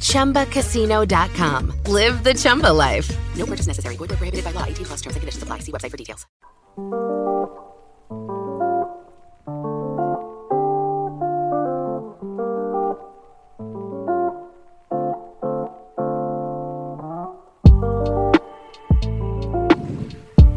[0.00, 1.74] ChumbaCasino.com.
[1.86, 3.14] Live the Chumba life.
[3.36, 3.96] No purchase necessary.
[3.96, 4.64] Void where prohibited by law.
[4.64, 5.60] 18 plus terms and conditions apply.
[5.60, 6.26] See website for details.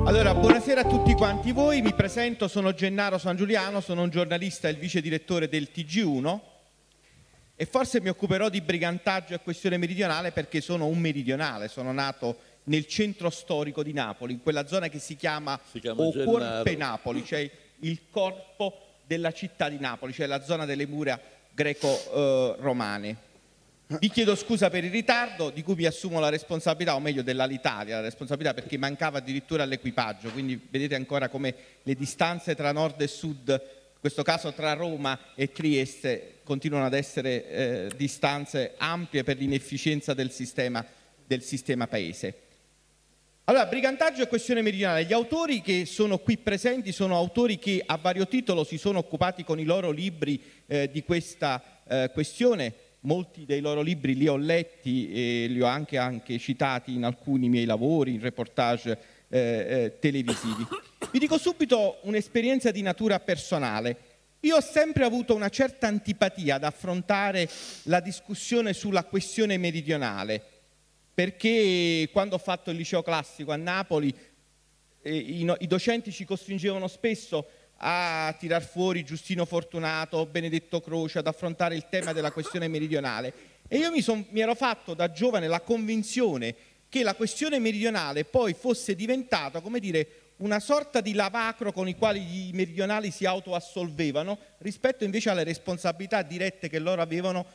[0.06, 4.68] Allora, buonasera a tutti quanti voi, mi presento, sono Gennaro San Giuliano, sono un giornalista
[4.68, 6.51] e il vice direttore del TG1
[7.62, 12.40] e forse mi occuperò di brigantaggio e questione meridionale perché sono un meridionale, sono nato
[12.64, 16.32] nel centro storico di Napoli, in quella zona che si chiama, Si chiama O Gennaro.
[16.32, 17.48] Corpe Napoli, cioè
[17.82, 21.22] il corpo della città di Napoli, cioè la zona delle mura
[21.54, 23.16] greco-romane.
[23.86, 27.98] Vi chiedo scusa per il ritardo di cui mi assumo la responsabilità, o meglio dell'Alitalia,
[27.98, 33.08] la responsabilità perché mancava addirittura l'equipaggio, quindi vedete ancora come le distanze tra nord e
[33.08, 39.38] sud, in questo caso tra Roma e Trieste, continuano ad essere eh, distanze ampie per
[39.38, 40.84] l'inefficienza del sistema,
[41.24, 42.34] del sistema paese.
[43.44, 45.06] Allora, brigantaggio e questione meridionale.
[45.06, 49.44] Gli autori che sono qui presenti sono autori che a vario titolo si sono occupati
[49.44, 52.74] con i loro libri eh, di questa eh, questione.
[53.02, 57.50] Molti dei loro libri li ho letti e li ho anche, anche citati in alcuni
[57.50, 58.98] miei lavori, in reportage
[59.32, 60.68] eh, eh, televisivi.
[61.10, 63.98] Vi dico subito un'esperienza di natura personale.
[64.42, 67.50] Io ho sempre avuto una certa antipatia ad affrontare
[67.84, 70.44] la discussione sulla questione meridionale
[71.14, 74.14] perché quando ho fatto il liceo classico a Napoli
[75.02, 77.46] eh, i, no- i docenti ci costringevano spesso
[77.84, 83.34] a tirar fuori Giustino Fortunato, Benedetto Croce, ad affrontare il tema della questione meridionale.
[83.68, 86.56] E io mi, son- mi ero fatto da giovane la convinzione
[86.92, 91.96] che la questione meridionale poi fosse diventata, come dire, una sorta di lavacro con i
[91.96, 97.46] quali i meridionali si autoassolvevano rispetto invece alle responsabilità dirette che loro avevano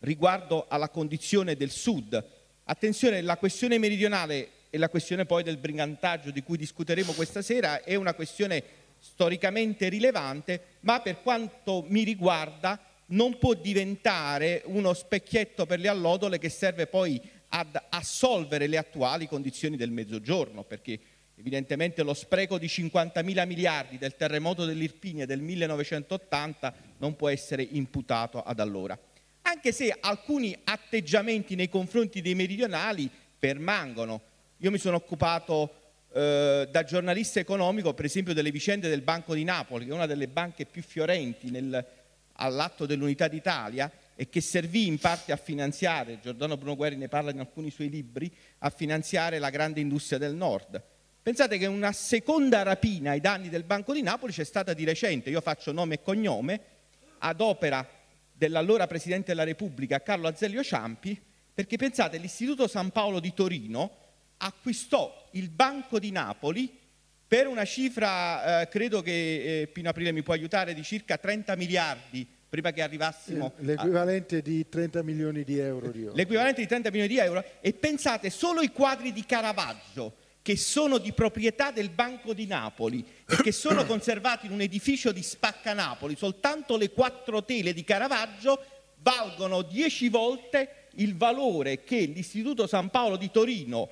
[0.00, 2.24] riguardo alla condizione del Sud.
[2.62, 7.82] Attenzione, la questione meridionale e la questione poi del brigantaggio di cui discuteremo questa sera
[7.82, 8.62] è una questione
[9.00, 16.38] storicamente rilevante, ma per quanto mi riguarda non può diventare uno specchietto per le allodole
[16.38, 20.98] che serve poi ad assolvere le attuali condizioni del mezzogiorno, perché
[21.36, 28.42] evidentemente lo spreco di 50.000 miliardi del terremoto dell'Irpinia del 1980 non può essere imputato
[28.42, 28.98] ad allora
[29.50, 34.20] anche se alcuni atteggiamenti nei confronti dei meridionali permangono.
[34.58, 35.74] Io mi sono occupato
[36.12, 40.06] eh, da giornalista economico, per esempio, delle vicende del Banco di Napoli, che è una
[40.06, 41.84] delle banche più fiorenti nel-
[42.34, 43.90] all'atto dell'Unità d'Italia
[44.20, 47.88] e che servì in parte a finanziare, Giordano Bruno Guerri ne parla in alcuni suoi
[47.88, 50.84] libri, a finanziare la grande industria del nord.
[51.22, 55.30] Pensate che una seconda rapina ai danni del Banco di Napoli c'è stata di recente,
[55.30, 56.60] io faccio nome e cognome,
[57.20, 57.88] ad opera
[58.30, 61.18] dell'allora Presidente della Repubblica Carlo Azeglio Ciampi,
[61.54, 63.90] perché pensate, l'Istituto San Paolo di Torino
[64.36, 66.78] acquistò il Banco di Napoli
[67.26, 71.56] per una cifra, eh, credo che eh, Pino Aprile mi può aiutare, di circa 30
[71.56, 76.16] miliardi prima che arrivassimo a- L'equivalente di 30 milioni di euro di oggi.
[76.16, 80.98] l'equivalente di 30 milioni di euro e pensate solo i quadri di Caravaggio che sono
[80.98, 86.16] di proprietà del Banco di Napoli e che sono conservati in un edificio di Spaccanapoli,
[86.16, 88.60] soltanto le quattro tele di Caravaggio
[89.02, 93.90] valgono 10 volte il valore che l'Istituto San Paolo di Torino,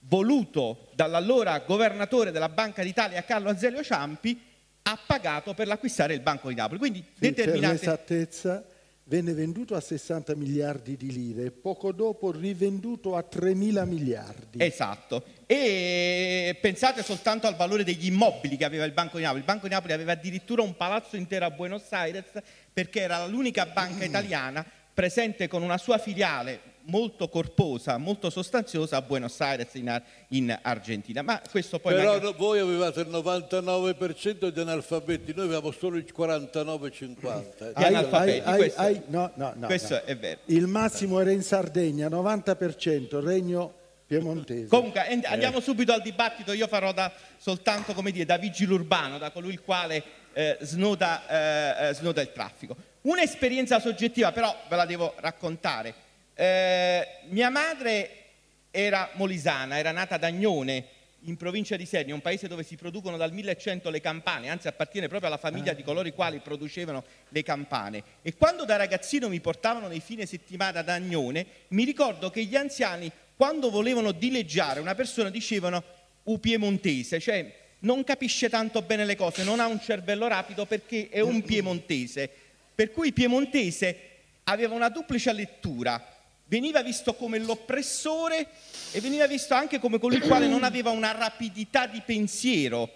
[0.00, 4.40] voluto dall'allora governatore della Banca d'Italia Carlo Azeglio Ciampi,
[4.86, 6.78] ha pagato per l'acquistare il Banco di Napoli.
[6.78, 8.64] Quindi Sì, per determinate l'esattezza
[9.04, 14.62] venne venduto a 60 miliardi di lire e poco dopo rivenduto a 3 mila miliardi.
[14.62, 15.24] Esatto.
[15.46, 19.40] E pensate soltanto al valore degli immobili che aveva il Banco di Napoli.
[19.40, 22.26] Il Banco di Napoli aveva addirittura un palazzo intero a Buenos Aires
[22.72, 29.02] perché era l'unica banca italiana presente con una sua filiale molto corposa, molto sostanziosa a
[29.02, 31.22] Buenos Aires in, in Argentina.
[31.22, 36.04] Ma questo poi Però magari- voi avevate il 99% di analfabeti, noi avevamo solo il
[36.16, 37.70] 49-50.
[37.70, 40.00] Gli Ai- analfabeti, ai- questo- ai- no, no, no, questo no.
[40.04, 40.40] è vero.
[40.46, 43.72] Il massimo era in Sardegna, 90%, regno
[44.06, 44.66] piemontese.
[44.66, 49.18] Comunque and- andiamo subito al dibattito, io farò da, soltanto come dire, da vigile urbano,
[49.18, 50.02] da colui il quale
[50.34, 52.76] eh, snoda, eh, eh, snoda il traffico.
[53.02, 55.94] Un'esperienza soggettiva però ve la devo raccontare.
[56.34, 58.10] Eh, mia madre
[58.70, 60.84] era molisana, era nata ad Agnone,
[61.26, 65.08] in provincia di Sernia, un paese dove si producono dal 1100 le campane, anzi appartiene
[65.08, 68.02] proprio alla famiglia di coloro i quali producevano le campane.
[68.22, 72.56] E quando da ragazzino mi portavano nei fine settimana ad Agnone, mi ricordo che gli
[72.56, 75.82] anziani, quando volevano dileggiare una persona, dicevano
[76.24, 81.08] u piemontese, cioè non capisce tanto bene le cose, non ha un cervello rapido perché
[81.10, 82.28] è un piemontese.
[82.74, 83.98] Per cui piemontese
[84.44, 86.13] aveva una duplice lettura,
[86.46, 88.46] veniva visto come l'oppressore
[88.92, 92.90] e veniva visto anche come colui il quale non aveva una rapidità di pensiero.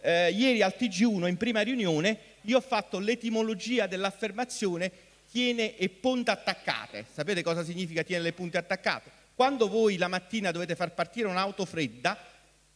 [0.00, 4.92] Eh, ieri al TG1 in prima riunione io ho fatto l'etimologia dell'affermazione
[5.30, 7.06] tiene e punte attaccate.
[7.10, 9.10] Sapete cosa significa tiene le punte attaccate?
[9.34, 12.16] Quando voi la mattina dovete far partire un'auto fredda,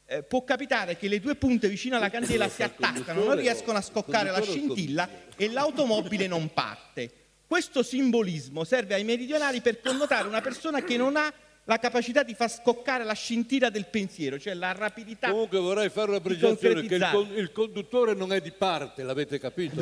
[0.06, 3.82] eh, può capitare che le due punte vicino alla candela si attaccano, non riescono a
[3.82, 7.12] scoccare la scintilla e l'automobile non parte.
[7.48, 11.32] Questo simbolismo serve ai meridionali per connotare una persona che non ha
[11.64, 15.30] la capacità di far scoccare la scintilla del pensiero, cioè la rapidità.
[15.30, 19.38] Comunque vorrei fare una precisazione che il, con- il conduttore non è di parte, l'avete
[19.38, 19.80] capito?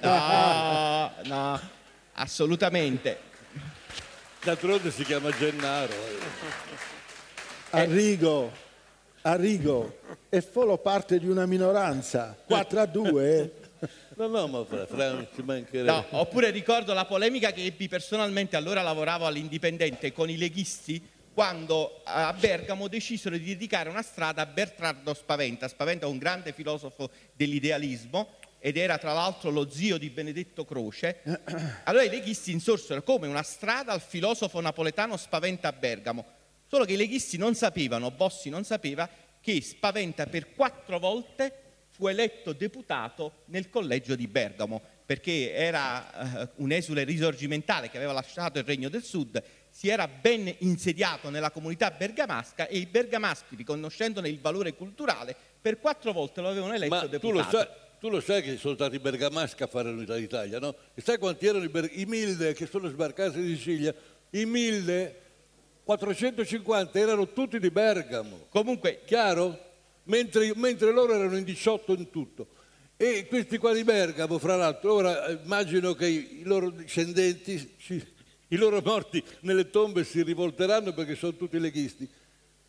[0.00, 1.60] No, no,
[2.14, 3.18] assolutamente.
[4.42, 5.94] D'altronde si chiama Gennaro.
[7.70, 8.50] Arrigo,
[9.22, 13.52] Arrigo, è solo parte di una minoranza, 4 a 2.
[14.16, 15.90] No, no, ma fra, fra ci mancherebbe.
[15.90, 21.02] No, oppure ricordo la polemica che ebbi personalmente, allora lavoravo all'Indipendente con i leghisti,
[21.34, 25.66] quando a Bergamo decisero di dedicare una strada a Bertrardo Spaventa.
[25.66, 31.20] Spaventa è un grande filosofo dell'idealismo ed era tra l'altro lo zio di Benedetto Croce.
[31.84, 36.24] Allora i leghisti insorsero come una strada al filosofo napoletano Spaventa a Bergamo.
[36.66, 39.08] Solo che i leghisti non sapevano, Bossi non sapeva,
[39.40, 41.63] che Spaventa per quattro volte
[41.94, 48.12] fu eletto deputato nel collegio di Bergamo, perché era eh, un esule risorgimentale che aveva
[48.12, 53.54] lasciato il Regno del Sud, si era ben insediato nella comunità bergamasca e i bergamaschi,
[53.54, 57.56] riconoscendone il valore culturale, per quattro volte lo avevano eletto Ma tu deputato.
[57.56, 57.68] lo, sai,
[58.00, 60.74] tu lo sai che sono stati i bergamaschi a fare l'unità d'Italia, no?
[60.94, 63.94] E sai quanti erano i, ber- i Milde che sono sbarcati in Sicilia?
[64.30, 65.20] I Milde,
[65.84, 68.46] 450, erano tutti di Bergamo.
[68.48, 69.73] Comunque, Chiaro?
[70.04, 72.48] Mentre, mentre loro erano in 18 in tutto.
[72.96, 77.74] E questi qua di Bergamo, fra l'altro, ora eh, immagino che i, loro discendenti,
[78.48, 82.08] i loro morti nelle tombe si rivolteranno perché sono tutti leghisti.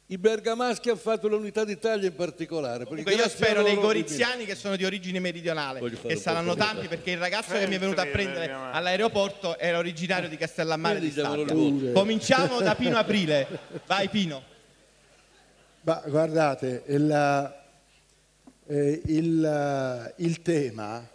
[0.07, 2.85] I bergamaschi hanno fatto l'unità d'Italia in particolare.
[2.85, 7.17] comunque io spero loro- goriziani che sono di origine meridionale, un saranno tanti perché il
[7.17, 11.91] ragazzo che mi è venuto a prendere all'aeroporto era originario di Castellammare di Stabia.
[11.91, 13.47] Cominciamo da Pino Aprile.
[13.87, 14.53] Vai Pino.
[15.85, 17.53] Ma guardate, il,
[18.65, 21.07] eh, il, il tema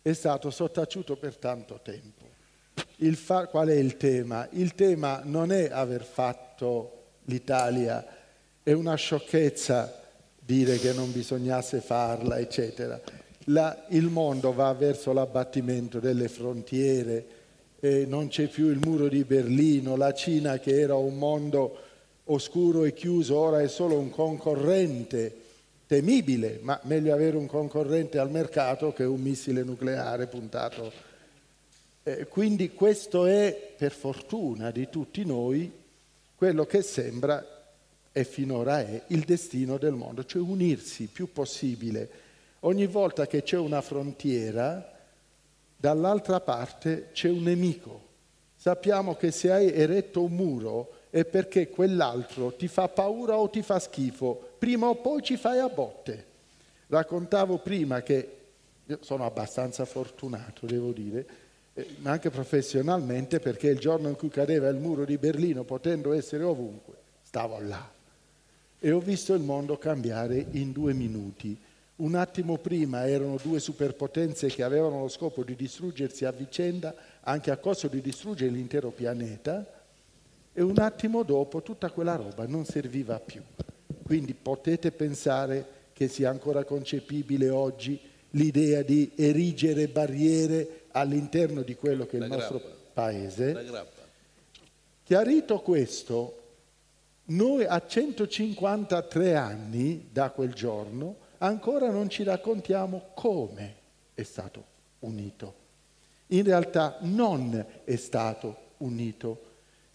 [0.00, 2.24] è stato sottaciuto per tanto tempo.
[3.14, 4.48] Fa- qual è il tema?
[4.52, 8.06] Il tema non è aver fatto l'Italia,
[8.62, 10.00] è una sciocchezza
[10.38, 12.98] dire che non bisognasse farla, eccetera.
[13.50, 17.26] La- il mondo va verso l'abbattimento delle frontiere,
[17.80, 21.82] eh, non c'è più il muro di Berlino, la Cina che era un mondo
[22.30, 25.34] oscuro e chiuso, ora è solo un concorrente
[25.86, 30.92] temibile, ma meglio avere un concorrente al mercato che un missile nucleare puntato.
[32.02, 35.70] Eh, quindi questo è, per fortuna di tutti noi,
[36.34, 37.44] quello che sembra
[38.12, 42.26] e finora è il destino del mondo, cioè unirsi più possibile.
[42.60, 44.96] Ogni volta che c'è una frontiera,
[45.76, 48.06] dall'altra parte c'è un nemico.
[48.56, 53.62] Sappiamo che se hai eretto un muro è perché quell'altro ti fa paura o ti
[53.62, 56.24] fa schifo, prima o poi ci fai a botte.
[56.88, 58.36] Raccontavo prima che
[58.86, 61.26] io sono abbastanza fortunato, devo dire,
[61.74, 66.12] eh, ma anche professionalmente, perché il giorno in cui cadeva il muro di Berlino, potendo
[66.12, 67.90] essere ovunque, stavo là.
[68.80, 71.58] E ho visto il mondo cambiare in due minuti.
[71.96, 77.50] Un attimo prima erano due superpotenze che avevano lo scopo di distruggersi a vicenda, anche
[77.50, 79.66] a costo di distruggere l'intero pianeta,
[80.52, 83.42] e un attimo dopo tutta quella roba non serviva più.
[84.02, 88.00] Quindi potete pensare che sia ancora concepibile oggi
[88.30, 92.60] l'idea di erigere barriere all'interno di quello che è il nostro
[92.92, 93.86] paese?
[95.04, 96.42] Chiarito questo,
[97.26, 103.74] noi a 153 anni da quel giorno ancora non ci raccontiamo come
[104.14, 104.64] è stato
[105.00, 105.54] unito.
[106.28, 109.46] In realtà non è stato unito.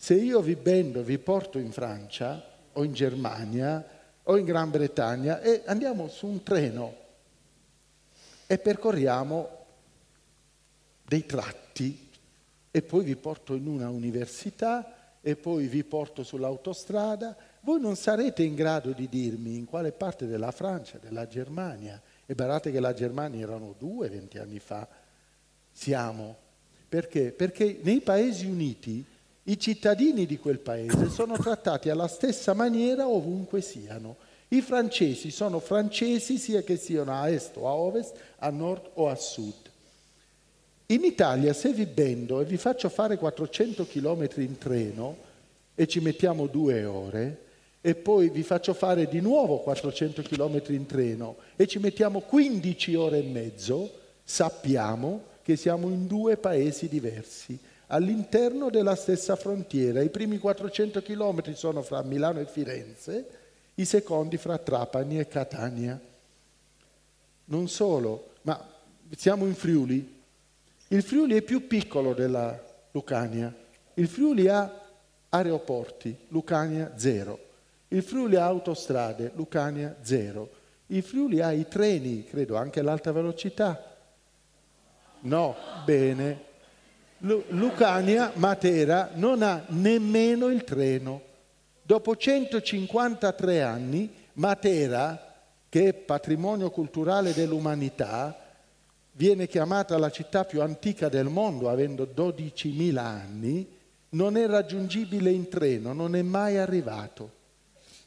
[0.04, 3.88] Se io vi bendo, vi porto in Francia o in Germania
[4.24, 6.94] o in Gran Bretagna e andiamo su un treno
[8.46, 9.66] e percorriamo
[11.08, 12.10] dei tratti
[12.70, 18.44] e poi vi porto in una università e poi vi porto sull'autostrada, voi non sarete
[18.44, 22.94] in grado di dirmi in quale parte della Francia, della Germania, e guardate che la
[22.94, 24.86] Germania erano due venti anni fa,
[25.72, 26.36] siamo.
[26.90, 27.32] Perché?
[27.32, 29.12] Perché nei Paesi Uniti
[29.46, 34.16] i cittadini di quel paese sono trattati alla stessa maniera ovunque siano.
[34.50, 39.10] I francesi sono francesi sia che siano a est o a ovest, a nord o
[39.10, 39.54] a sud.
[40.88, 45.18] In Italia se vi bendo e vi faccio fare 400 km in treno
[45.76, 47.40] e ci mettiamo due ore
[47.82, 52.96] e poi vi faccio fare di nuovo 400 km in treno e ci mettiamo 15
[52.96, 53.92] ore e mezzo,
[54.24, 60.02] sappiamo che siamo in due paesi diversi all'interno della stessa frontiera.
[60.02, 63.28] I primi 400 km sono fra Milano e Firenze,
[63.76, 66.00] i secondi fra Trapani e Catania.
[67.46, 68.64] Non solo, ma
[69.16, 70.22] siamo in Friuli.
[70.88, 72.62] Il Friuli è più piccolo della
[72.92, 73.54] Lucania.
[73.96, 74.82] Il Friuli ha
[75.30, 77.52] aeroporti, Lucania zero.
[77.90, 80.62] Il Friuli ha autostrade, Lucania zero.
[80.88, 83.98] Il Friuli ha i treni, credo anche l'alta velocità.
[85.22, 86.52] No, bene,
[87.26, 91.22] Lucania, Matera, non ha nemmeno il treno.
[91.82, 95.34] Dopo 153 anni, Matera,
[95.70, 98.38] che è patrimonio culturale dell'umanità,
[99.14, 103.68] viene chiamata la città più antica del mondo, avendo 12.000 anni,
[104.10, 107.42] non è raggiungibile in treno, non è mai arrivato.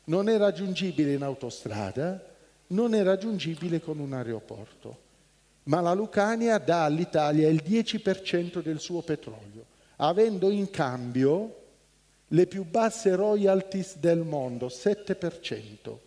[0.05, 2.23] Non è raggiungibile in autostrada,
[2.69, 5.05] non è raggiungibile con un aeroporto
[5.67, 9.65] ma la Lucania dà all'Italia il 10% del suo petrolio,
[9.97, 11.63] avendo in cambio
[12.29, 15.99] le più basse royalties del mondo, 7%.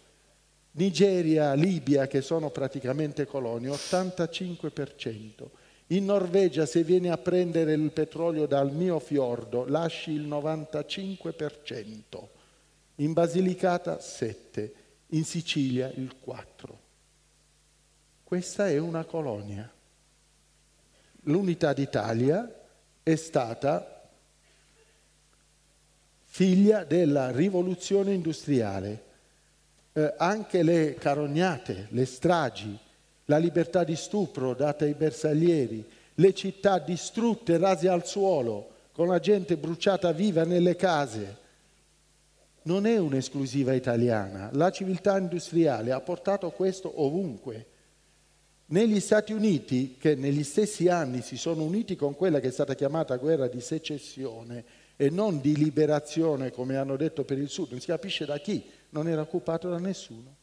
[0.71, 5.49] Nigeria, Libia, che sono praticamente colonie, 85%.
[5.87, 12.27] In Norvegia, se vieni a prendere il petrolio dal mio fiordo, lasci il 95%.
[12.95, 14.71] In Basilicata, 7%.
[15.13, 16.88] In Sicilia, il 4%.
[18.29, 19.67] Questa è una colonia.
[21.21, 22.47] L'unità d'Italia
[23.01, 24.07] è stata
[26.25, 29.03] figlia della rivoluzione industriale.
[29.93, 32.77] Eh, anche le carognate, le stragi,
[33.25, 35.83] la libertà di stupro data ai bersaglieri,
[36.13, 41.37] le città distrutte, rase al suolo, con la gente bruciata viva nelle case,
[42.61, 44.51] non è un'esclusiva italiana.
[44.53, 47.77] La civiltà industriale ha portato questo ovunque.
[48.71, 52.75] Negli Stati Uniti, che negli stessi anni si sono uniti con quella che è stata
[52.75, 54.63] chiamata guerra di secessione
[54.95, 58.63] e non di liberazione, come hanno detto per il Sud, non si capisce da chi,
[58.89, 60.35] non era occupato da nessuno.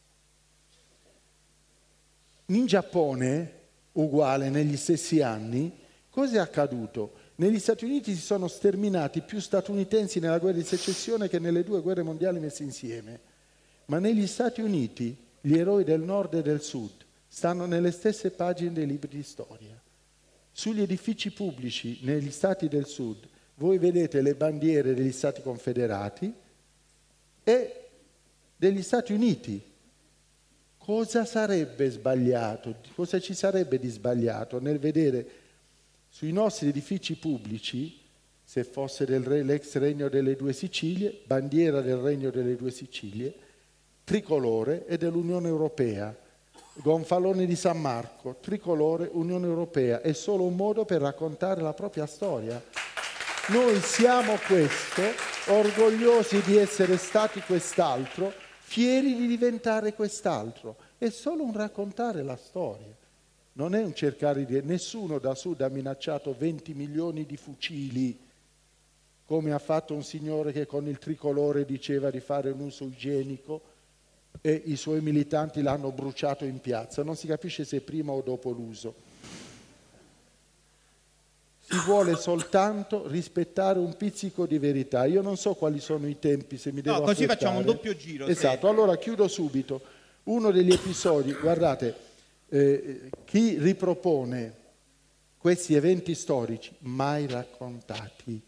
[2.47, 3.53] In Giappone,
[3.93, 5.71] uguale negli stessi anni,
[6.09, 7.13] cosa è accaduto?
[7.35, 11.79] Negli Stati Uniti si sono sterminati più statunitensi nella guerra di secessione che nelle due
[11.79, 13.19] guerre mondiali messe insieme,
[13.85, 18.73] ma negli Stati Uniti gli eroi del nord e del sud stanno nelle stesse pagine
[18.73, 19.79] dei libri di storia.
[20.51, 26.33] Sugli edifici pubblici negli stati del sud voi vedete le bandiere degli stati confederati
[27.43, 27.87] e
[28.55, 29.61] degli Stati Uniti.
[30.77, 32.75] Cosa sarebbe sbagliato?
[32.95, 35.27] Cosa ci sarebbe di sbagliato nel vedere
[36.09, 37.99] sui nostri edifici pubblici,
[38.43, 43.33] se fosse re, l'ex regno delle due Sicilie, bandiera del regno delle due Sicilie,
[44.03, 46.15] tricolore e dell'Unione Europea,
[46.81, 52.05] gonfalone di San Marco, tricolore Unione Europea, è solo un modo per raccontare la propria
[52.05, 52.61] storia.
[53.49, 55.01] Noi siamo questo,
[55.47, 60.75] orgogliosi di essere stati quest'altro, fieri di diventare quest'altro.
[60.97, 62.95] È solo un raccontare la storia.
[63.53, 64.61] Non è un cercare di...
[64.63, 68.19] Nessuno da sud ha minacciato 20 milioni di fucili,
[69.25, 73.61] come ha fatto un signore che con il tricolore diceva di fare un uso igienico
[74.41, 77.03] e i suoi militanti l'hanno bruciato in piazza.
[77.03, 79.05] Non si capisce se prima o dopo l'uso.
[81.69, 85.05] Si vuole soltanto rispettare un pizzico di verità.
[85.05, 87.39] Io non so quali sono i tempi, se mi devo No, così affrettare.
[87.39, 88.25] facciamo un doppio giro.
[88.25, 89.81] se- Esatto, allora chiudo subito.
[90.23, 91.93] Uno degli episodi, guardate,
[92.49, 94.55] eh, chi ripropone
[95.37, 98.41] questi eventi storici mai raccontati,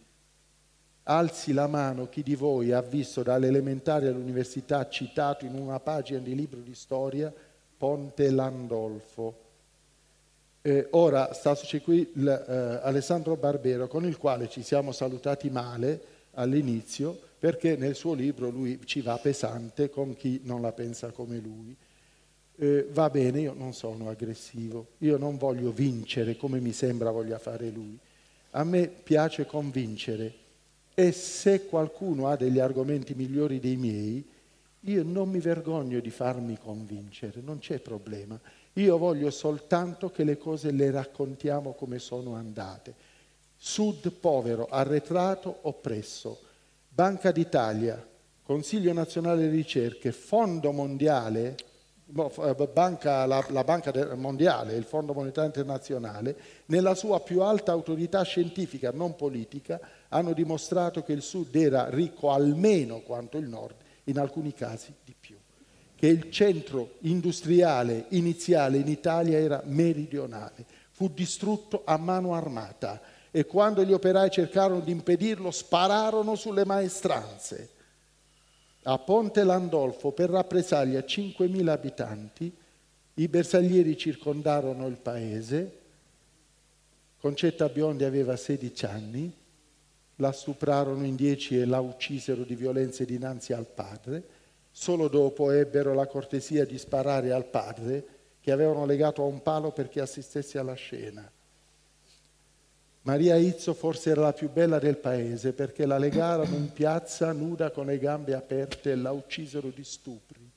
[1.10, 6.20] alzi la mano chi di voi ha visto dalle elementari all'università citato in una pagina
[6.20, 7.34] di libro di storia
[7.78, 9.48] Ponte Landolfo.
[10.62, 16.02] Eh, ora sta qui il, eh, Alessandro Barbero con il quale ci siamo salutati male
[16.34, 21.40] all'inizio perché nel suo libro lui ci va pesante con chi non la pensa come
[21.40, 21.76] lui.
[22.56, 27.40] Eh, va bene, io non sono aggressivo, io non voglio vincere come mi sembra voglia
[27.40, 27.98] fare lui.
[28.52, 30.48] A me piace convincere
[31.00, 34.28] e se qualcuno ha degli argomenti migliori dei miei,
[34.84, 38.38] Io non mi vergogno di farmi convincere, non c'è problema.
[38.74, 42.94] Io voglio soltanto che le cose le raccontiamo come sono andate.
[43.56, 46.40] Sud povero, arretrato, oppresso.
[46.90, 48.06] Banca d'Italia,
[48.44, 51.56] Consiglio nazionale di ricerche, Fondo mondiale,
[52.74, 56.36] banca, la, la, Banca mondiale, il Fondo monetario internazionale,
[56.66, 62.32] nella sua più alta autorità scientifica, non politica, hanno dimostrato che il Sud era ricco
[62.32, 63.76] almeno quanto il Nord,
[64.06, 65.38] in alcuni casi di più
[66.00, 73.02] che il centro industriale iniziale in Italia era meridionale, fu distrutto a mano armata
[73.32, 77.72] e quando gli operai cercarono di impedirlo spararono sulle maestranze.
[78.84, 82.56] A Ponte Landolfo, per rappresaglia 5.000 abitanti,
[83.16, 85.78] i bersaglieri circondarono il paese,
[87.20, 89.34] Concetta Biondi aveva 16 anni,
[90.16, 94.38] la stuprarono in 10 e la uccisero di violenze dinanzi al padre,
[94.72, 98.06] Solo dopo ebbero la cortesia di sparare al padre
[98.40, 101.30] che avevano legato a un palo perché assistesse alla scena.
[103.04, 107.72] Maria Izzo forse era la più bella del paese perché la legarono in piazza nuda
[107.72, 110.50] con le gambe aperte e la uccisero di stupri.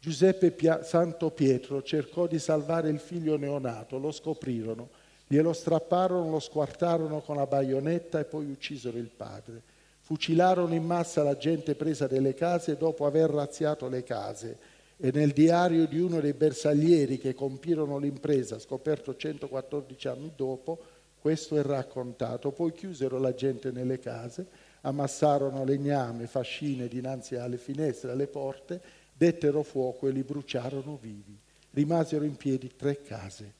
[0.00, 4.88] Giuseppe Pia- Santo Pietro cercò di salvare il figlio neonato, lo scoprirono,
[5.26, 9.62] glielo strapparono, lo squartarono con la baionetta e poi uccisero il padre.
[10.00, 14.58] Fucilarono in massa la gente presa delle case dopo aver razziato le case
[14.96, 20.78] e nel diario di uno dei bersaglieri che compirono l'impresa, scoperto 114 anni dopo,
[21.20, 22.50] questo è raccontato.
[22.50, 24.46] Poi chiusero la gente nelle case,
[24.80, 28.80] ammassarono legname, fascine dinanzi alle finestre, alle porte,
[29.12, 31.38] dettero fuoco e li bruciarono vivi.
[31.72, 33.52] Rimasero in piedi tre case.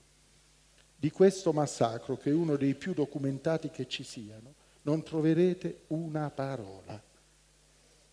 [0.97, 6.31] Di questo massacro, che è uno dei più documentati che ci siano, non troverete una
[6.31, 7.01] parola.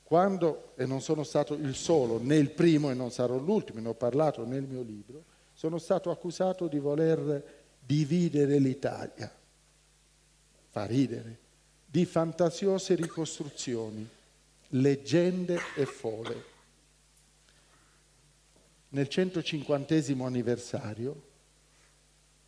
[0.03, 3.89] Quando, e non sono stato il solo, né il primo e non sarò l'ultimo, ne
[3.89, 5.23] ho parlato nel mio libro,
[5.53, 7.56] sono stato accusato di voler
[7.87, 9.33] dividere l'Italia,
[10.69, 11.37] fa ridere,
[11.85, 14.05] di fantasiose ricostruzioni,
[14.71, 16.55] leggende e fole.
[18.89, 21.23] Nel 150 anniversario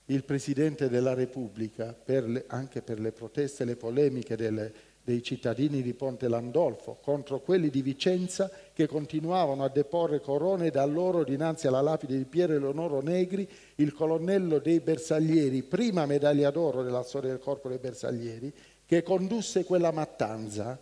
[0.08, 5.24] il Presidente della Repubblica, per le, anche per le proteste e le polemiche delle, dei
[5.24, 11.24] cittadini di Ponte Landolfo contro quelli di Vicenza che continuavano a deporre corone da loro
[11.24, 17.04] dinanzi alla lapide di Piero Eleonoro Negri, il colonnello dei bersaglieri, prima medaglia d'oro della
[17.04, 18.54] storia del corpo dei bersaglieri,
[18.86, 20.80] che condusse quella mattanza,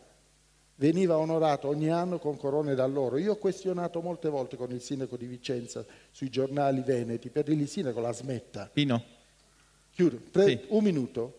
[0.75, 3.17] veniva onorato ogni anno con corone da loro.
[3.17, 7.65] Io ho questionato molte volte con il sindaco di Vicenza sui giornali veneti per dirgli
[7.65, 8.69] sindaco la smetta.
[8.71, 9.03] Pino.
[9.91, 10.19] Chiudo.
[10.31, 10.59] Pre- Sì.
[10.69, 11.36] Un minuto.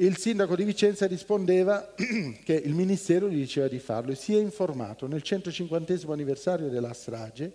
[0.00, 1.92] Il sindaco di Vicenza rispondeva
[2.42, 5.06] che il ministero gli diceva di farlo e si è informato.
[5.06, 7.52] Nel 150 anniversario della strage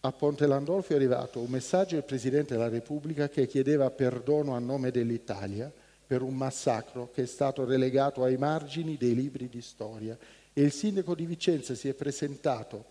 [0.00, 4.58] a Ponte Landolfo è arrivato un messaggio del Presidente della Repubblica che chiedeva perdono a
[4.58, 5.70] nome dell'Italia
[6.06, 10.16] per un massacro che è stato relegato ai margini dei libri di storia.
[10.54, 12.86] E il sindaco di Vicenza si è presentato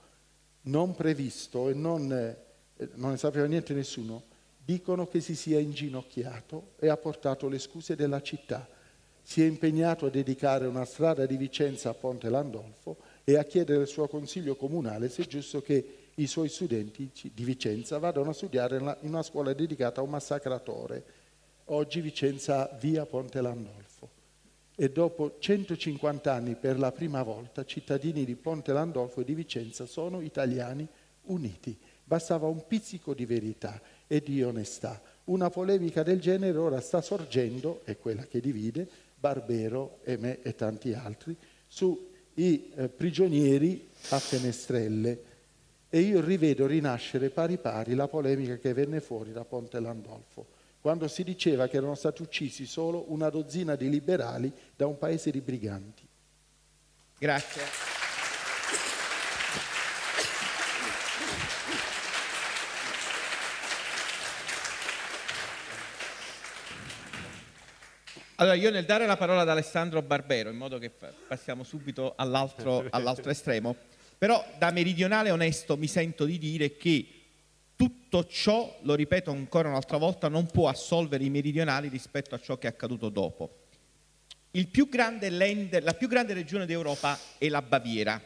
[0.63, 4.36] non previsto e non, eh, non ne sapeva niente nessuno
[4.67, 8.67] dicono che si sia inginocchiato e ha portato le scuse della città.
[9.21, 13.80] Si è impegnato a dedicare una strada di Vicenza a Ponte Landolfo e a chiedere
[13.80, 18.34] al suo consiglio comunale se è giusto che i suoi studenti di Vicenza vadano a
[18.34, 21.03] studiare in una scuola dedicata a un massacratore.
[21.67, 24.10] Oggi Vicenza via Ponte Landolfo.
[24.75, 29.86] E dopo 150 anni, per la prima volta, cittadini di Ponte Landolfo e di Vicenza
[29.86, 30.86] sono italiani
[31.27, 31.77] uniti.
[32.03, 35.02] Bastava un pizzico di verità e di onestà.
[35.26, 38.88] Una polemica del genere ora sta sorgendo, è quella che divide
[39.20, 41.36] Barbero e me e tanti altri,
[41.67, 45.24] sui eh, prigionieri a Fenestrelle.
[45.89, 50.46] E io rivedo rinascere pari pari la polemica che venne fuori da Ponte Landolfo,
[50.82, 55.32] quando si diceva che erano stati uccisi solo una dozzina di liberali da un paese
[55.32, 56.06] di briganti.
[57.17, 58.07] Grazie.
[68.39, 72.86] Allora, io nel dare la parola ad Alessandro Barbero, in modo che passiamo subito all'altro,
[72.91, 73.76] all'altro estremo,
[74.15, 77.08] però da meridionale onesto mi sento di dire che
[77.76, 82.60] tutto ciò, lo ripeto ancora un'altra volta, non può assolvere i meridionali rispetto a ciò
[82.60, 83.63] che è accaduto dopo.
[84.52, 88.21] Il più grande lender- la più grande regione d'Europa è la Baviera,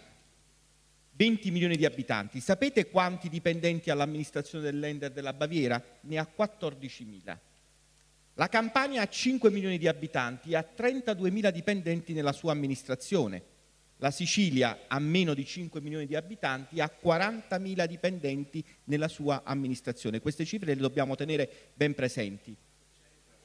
[1.13, 2.41] 20 milioni di abitanti.
[2.41, 5.82] Sapete quanti dipendenti ha l'amministrazione del lender della Baviera?
[6.02, 7.38] Ne ha 14.000.
[8.36, 13.44] La Campania ha 5 milioni di abitanti e ha 32.000 dipendenti nella sua amministrazione.
[13.98, 20.22] La Sicilia ha meno di 5 milioni di abitanti, ha 40.000 dipendenti nella sua amministrazione.
[20.22, 22.56] Queste cifre le dobbiamo tenere ben presenti.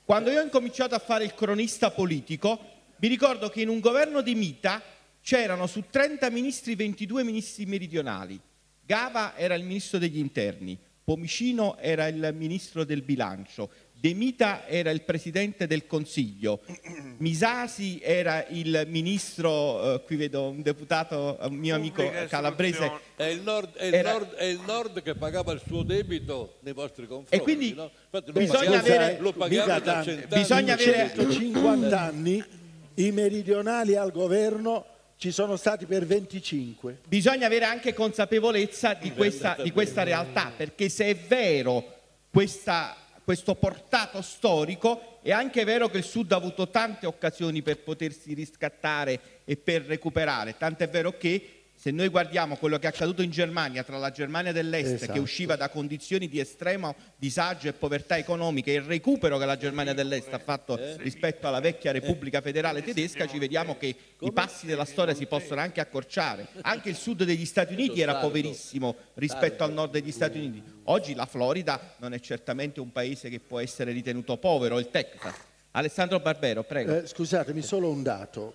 [0.04, 2.58] Quando io ho incominciato a fare il cronista politico,
[2.98, 4.82] mi ricordo che in un governo di Mita
[5.20, 8.40] c'erano su 30 ministri 22 ministri meridionali.
[8.80, 14.90] Gava era il ministro degli interni, Pomicino era il ministro del bilancio, De Mita era
[14.90, 16.60] il presidente del Consiglio,
[17.16, 22.92] Misasi era il ministro, eh, qui vedo un deputato, un mio amico calabrese.
[23.16, 26.56] È il, nord, è, il Era- nord, è il nord che pagava il suo debito
[26.60, 27.34] nei vostri confronti.
[27.34, 27.90] E quindi no?
[28.10, 29.14] Infatti bisogna pagava-
[29.86, 30.26] avere-.
[30.28, 32.44] Bisogna avere- 150 anni
[32.96, 34.84] i meridionali al governo
[35.16, 36.98] ci sono stati per 25.
[37.08, 41.82] bisogna avere anche consapevolezza di questa, di questa realtà, perché se è vero
[42.30, 42.94] questa-
[43.26, 48.34] questo portato storico, è anche vero che il Sud ha avuto tante occasioni per potersi
[48.34, 51.55] riscattare e per recuperare, tant'è vero che
[51.86, 55.20] se noi guardiamo quello che è accaduto in Germania, tra la Germania dell'Est che Esatto.
[55.20, 59.94] usciva da condizioni di estremo disagio e povertà economica e il recupero che la Germania
[59.94, 64.84] dell'Est ha fatto rispetto alla vecchia Repubblica Federale Tedesca, ci vediamo che i passi della
[64.84, 66.48] storia si possono anche accorciare.
[66.62, 70.60] Anche il sud degli Stati Uniti era poverissimo rispetto al nord degli Stati Uniti.
[70.86, 75.36] Oggi la Florida non è certamente un paese che può essere ritenuto povero, il Texas.
[75.70, 76.96] Alessandro Barbero, prego.
[76.96, 78.54] Eh, scusatemi, solo un dato.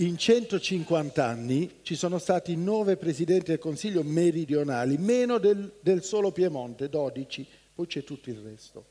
[0.00, 6.30] In 150 anni ci sono stati nove presidenti del Consiglio meridionali, meno del, del solo
[6.30, 8.84] Piemonte, 12, poi c'è tutto il resto.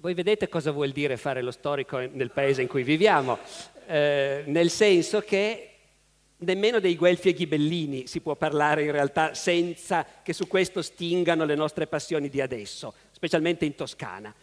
[0.00, 3.38] Voi vedete cosa vuol dire fare lo storico nel paese in cui viviamo,
[3.86, 5.68] Eh, nel senso che
[6.38, 11.44] nemmeno dei Guelfi e Ghibellini si può parlare in realtà senza che su questo stingano
[11.44, 14.34] le nostre passioni di adesso, specialmente in Toscana.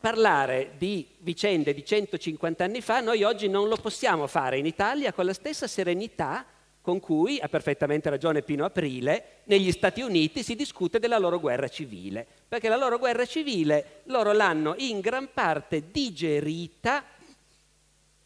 [0.00, 5.12] Parlare di vicende di 150 anni fa noi oggi non lo possiamo fare in Italia
[5.12, 6.46] con la stessa serenità
[6.80, 11.68] con cui, ha perfettamente ragione Pino Aprile, negli Stati Uniti si discute della loro guerra
[11.68, 17.04] civile, perché la loro guerra civile loro l'hanno in gran parte digerita,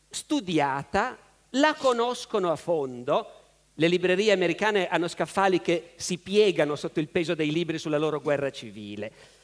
[0.08, 1.18] studiata,
[1.50, 3.40] la conoscono a fondo.
[3.74, 8.20] Le librerie americane hanno scaffali che si piegano sotto il peso dei libri sulla loro
[8.20, 9.42] guerra civile.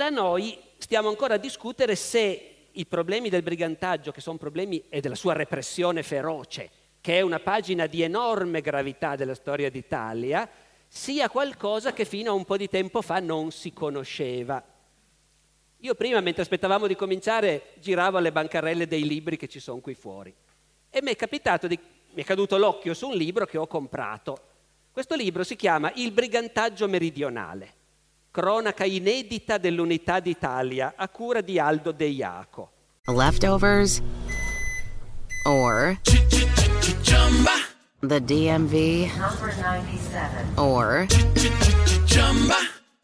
[0.00, 5.02] Da noi stiamo ancora a discutere se i problemi del brigantaggio, che sono problemi e
[5.02, 6.70] della sua repressione feroce,
[7.02, 10.48] che è una pagina di enorme gravità della storia d'Italia,
[10.88, 14.64] sia qualcosa che fino a un po' di tempo fa non si conosceva.
[15.76, 19.92] Io prima, mentre aspettavamo di cominciare, giravo alle bancarelle dei libri che ci sono qui
[19.92, 20.34] fuori
[20.88, 21.78] e mi è capitato di,
[22.12, 24.38] mi è caduto l'occhio su un libro che ho comprato.
[24.92, 27.74] Questo libro si chiama Il brigantaggio meridionale,
[28.30, 32.70] cronaca inedita dell'Unità d'Italia a cura di Aldo De Iaco.
[33.06, 34.00] Leftovers?
[35.46, 35.98] Or
[38.00, 39.10] the DMV?
[39.16, 40.58] Number 97.
[40.58, 41.06] Or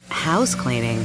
[0.08, 1.04] house cleaning?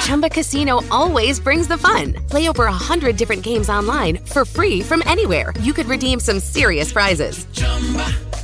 [0.00, 2.14] Chumba Casino always brings the fun.
[2.30, 5.52] Play over a hundred different games online for free from anywhere.
[5.60, 7.46] You could redeem some serious prizes.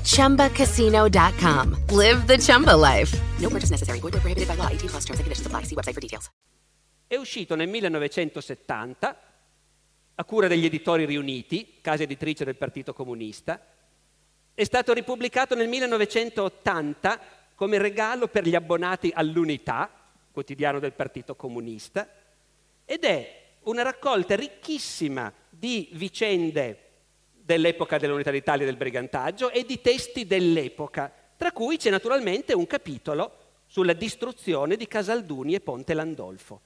[0.05, 1.77] ChumbaCasino.com.
[1.91, 3.15] Live the Chumba life.
[3.41, 4.01] No purchase necessary.
[4.01, 4.69] Void prohibited by law.
[4.69, 5.63] 18 plus terms and conditions apply.
[5.65, 6.29] See website for details.
[7.07, 9.21] È uscito nel 1970
[10.15, 13.61] a cura degli editori riuniti, casa editrice del Partito Comunista.
[14.55, 17.21] È stato ripubblicato nel 1980
[17.55, 19.91] come regalo per gli abbonati all'Unità,
[20.33, 22.09] quotidiano del Partito Comunista,
[22.85, 26.89] ed è una raccolta ricchissima di vicende
[27.33, 32.67] dell'epoca dell'Unità d'Italia e del brigantaggio e di testi dell'epoca, tra cui c'è naturalmente un
[32.67, 36.61] capitolo sulla distruzione di Casalduni e Ponte Landolfo.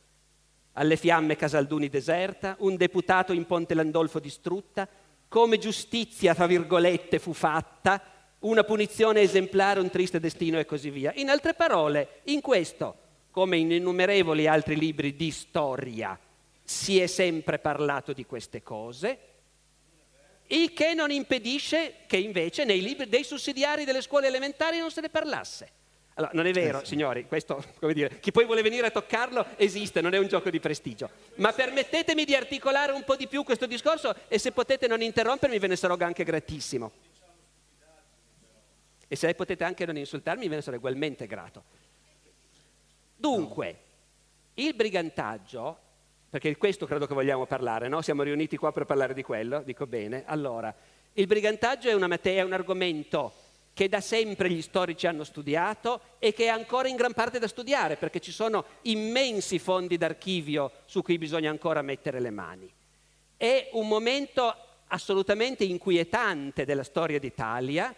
[0.72, 4.88] Alle fiamme Casalduni deserta, un deputato in Ponte Landolfo distrutta,
[5.28, 8.02] come giustizia, fra virgolette, fu fatta,
[8.40, 11.12] una punizione esemplare, un triste destino e così via.
[11.16, 12.96] In altre parole, in questo,
[13.34, 16.16] come in innumerevoli altri libri di storia,
[16.62, 19.18] si è sempre parlato di queste cose,
[20.46, 25.00] il che non impedisce che invece nei libri dei sussidiari delle scuole elementari non se
[25.00, 25.68] ne parlasse.
[26.14, 30.00] Allora, non è vero, signori, questo, come dire, chi poi vuole venire a toccarlo esiste,
[30.00, 31.10] non è un gioco di prestigio.
[31.38, 35.58] Ma permettetemi di articolare un po' di più questo discorso e se potete non interrompermi
[35.58, 36.92] ve ne sarò anche gratissimo.
[39.08, 41.82] E se potete anche non insultarmi ve ne sarò ugualmente grato.
[43.24, 43.78] Dunque,
[44.52, 45.78] il brigantaggio,
[46.28, 48.02] perché di questo credo che vogliamo parlare, no?
[48.02, 50.24] Siamo riuniti qua per parlare di quello, dico bene.
[50.26, 50.74] Allora,
[51.14, 53.32] il brigantaggio è, materia, è un argomento
[53.72, 57.48] che da sempre gli storici hanno studiato e che è ancora in gran parte da
[57.48, 62.70] studiare, perché ci sono immensi fondi d'archivio su cui bisogna ancora mettere le mani.
[63.38, 64.54] È un momento
[64.88, 67.94] assolutamente inquietante della storia d'Italia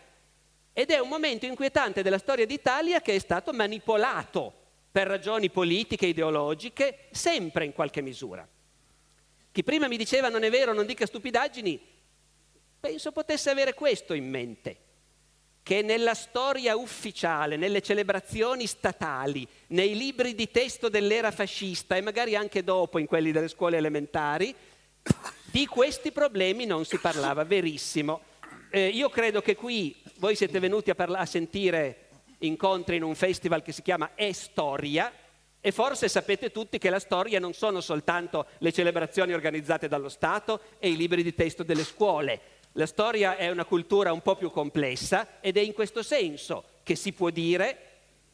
[0.72, 4.65] ed è un momento inquietante della storia d'Italia che è stato manipolato
[4.96, 8.48] per ragioni politiche, ideologiche, sempre in qualche misura.
[9.52, 11.78] Chi prima mi diceva non è vero, non dica stupidaggini,
[12.80, 14.78] penso potesse avere questo in mente
[15.62, 22.34] che nella storia ufficiale, nelle celebrazioni statali, nei libri di testo dell'era fascista e magari
[22.34, 24.54] anche dopo in quelli delle scuole elementari,
[25.44, 28.22] di questi problemi non si parlava, verissimo.
[28.70, 32.05] Eh, io credo che qui voi siete venuti a, parla- a sentire
[32.38, 35.12] incontri in un festival che si chiama E Storia
[35.60, 40.60] e forse sapete tutti che la storia non sono soltanto le celebrazioni organizzate dallo Stato
[40.78, 44.50] e i libri di testo delle scuole la storia è una cultura un po' più
[44.50, 47.78] complessa ed è in questo senso che si può dire,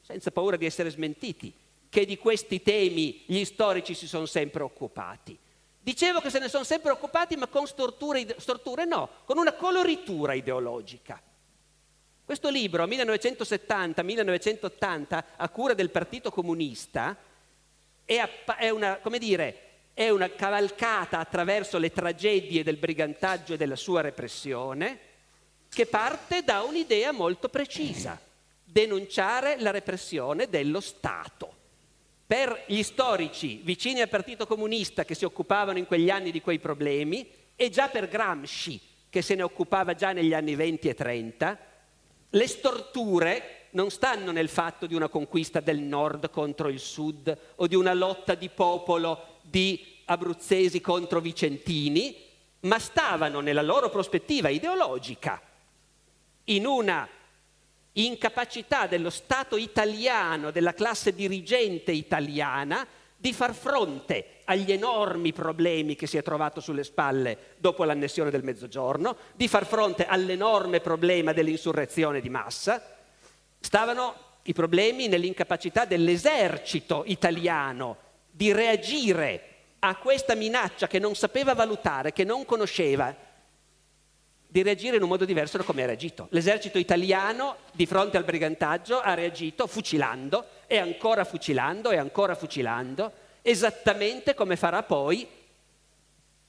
[0.00, 1.54] senza paura di essere smentiti,
[1.88, 5.38] che di questi temi gli storici si sono sempre occupati.
[5.78, 10.34] Dicevo che se ne sono sempre occupati, ma con storture, storture no, con una coloritura
[10.34, 11.22] ideologica.
[12.24, 17.16] Questo libro, 1970-1980, a cura del Partito Comunista,
[18.04, 19.58] è, è una, dire,
[19.92, 25.10] è una cavalcata attraverso le tragedie del brigantaggio e della sua repressione
[25.68, 28.20] che parte da un'idea molto precisa,
[28.62, 31.58] denunciare la repressione dello Stato.
[32.24, 36.60] Per gli storici vicini al Partito Comunista che si occupavano in quegli anni di quei
[36.60, 38.80] problemi e già per Gramsci
[39.10, 41.71] che se ne occupava già negli anni 20 e 30,
[42.34, 47.66] le storture non stanno nel fatto di una conquista del nord contro il sud o
[47.66, 52.16] di una lotta di popolo di abruzzesi contro vicentini,
[52.60, 55.40] ma stavano nella loro prospettiva ideologica
[56.44, 57.08] in una
[57.92, 62.86] incapacità dello Stato italiano, della classe dirigente italiana,
[63.22, 68.42] di far fronte agli enormi problemi che si è trovato sulle spalle dopo l'annessione del
[68.42, 72.82] Mezzogiorno, di far fronte all'enorme problema dell'insurrezione di massa,
[73.60, 77.96] stavano i problemi nell'incapacità dell'esercito italiano
[78.28, 83.14] di reagire a questa minaccia che non sapeva valutare, che non conosceva,
[84.52, 86.26] di reagire in un modo diverso da come ha reagito.
[86.30, 93.12] L'esercito italiano di fronte al brigantaggio ha reagito fucilando e ancora fucilando e ancora fucilando,
[93.42, 95.28] esattamente come farà poi,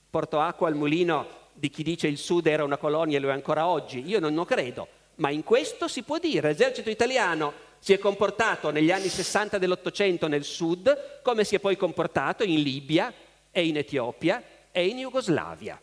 [0.09, 3.33] porto acqua al mulino di chi dice il Sud era una colonia e lo è
[3.33, 7.91] ancora oggi, io non lo credo, ma in questo si può dire, l'esercito italiano si
[7.91, 13.13] è comportato negli anni 60 dell'Ottocento nel sud come si è poi comportato in Libia
[13.51, 15.77] e in Etiopia e in Jugoslavia.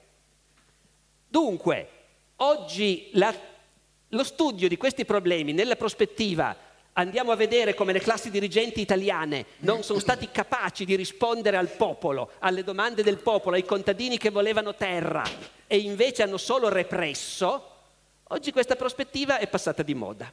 [1.29, 1.88] Dunque,
[2.37, 3.35] oggi la,
[4.09, 9.46] lo studio di questi problemi nella prospettiva andiamo a vedere come le classi dirigenti italiane
[9.59, 14.31] non sono stati capaci di rispondere al popolo, alle domande del popolo, ai contadini che
[14.31, 15.22] volevano terra
[15.66, 17.70] e invece hanno solo represso,
[18.29, 20.33] oggi questa prospettiva è passata di moda.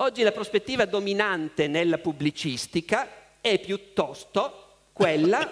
[0.00, 3.08] Oggi la prospettiva dominante nella pubblicistica
[3.40, 5.50] è piuttosto quella,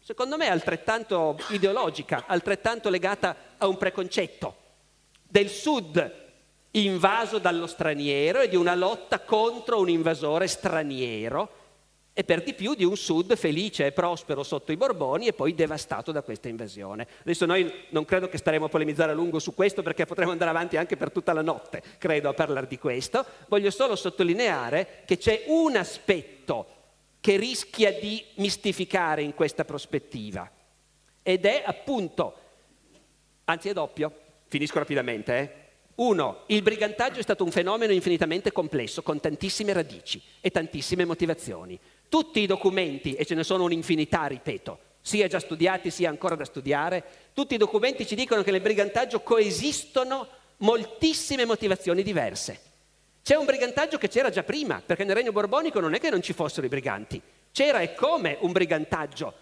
[0.00, 4.56] secondo me, altrettanto ideologica, altrettanto legata a un preconcetto
[5.22, 6.29] del Sud
[6.72, 11.58] invaso dallo straniero e di una lotta contro un invasore straniero
[12.12, 15.54] e per di più di un sud felice e prospero sotto i Borboni e poi
[15.54, 17.06] devastato da questa invasione.
[17.20, 20.50] Adesso noi non credo che staremo a polemizzare a lungo su questo perché potremo andare
[20.50, 23.24] avanti anche per tutta la notte, credo, a parlare di questo.
[23.48, 26.66] Voglio solo sottolineare che c'è un aspetto
[27.20, 30.50] che rischia di mistificare in questa prospettiva
[31.22, 32.34] ed è appunto,
[33.44, 34.12] anzi è doppio,
[34.46, 35.59] finisco rapidamente, eh?
[36.00, 41.78] Uno, il brigantaggio è stato un fenomeno infinitamente complesso, con tantissime radici e tantissime motivazioni.
[42.08, 46.46] Tutti i documenti, e ce ne sono un'infinità, ripeto, sia già studiati sia ancora da
[46.46, 50.26] studiare, tutti i documenti ci dicono che nel brigantaggio coesistono
[50.58, 52.60] moltissime motivazioni diverse.
[53.22, 56.22] C'è un brigantaggio che c'era già prima, perché nel Regno Borbonico non è che non
[56.22, 57.20] ci fossero i briganti,
[57.52, 59.34] c'era e come un brigantaggio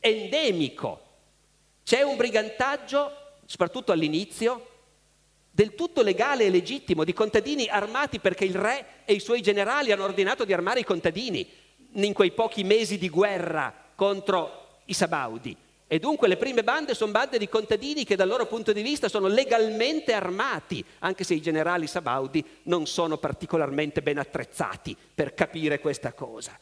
[0.00, 1.00] endemico.
[1.82, 3.12] C'è un brigantaggio,
[3.46, 4.74] soprattutto all'inizio,
[5.56, 9.90] del tutto legale e legittimo, di contadini armati perché il re e i suoi generali
[9.90, 11.48] hanno ordinato di armare i contadini
[11.92, 15.56] in quei pochi mesi di guerra contro i Sabaudi.
[15.86, 19.08] E dunque le prime bande sono bande di contadini che dal loro punto di vista
[19.08, 25.80] sono legalmente armati, anche se i generali Sabaudi non sono particolarmente ben attrezzati per capire
[25.80, 26.58] questa cosa.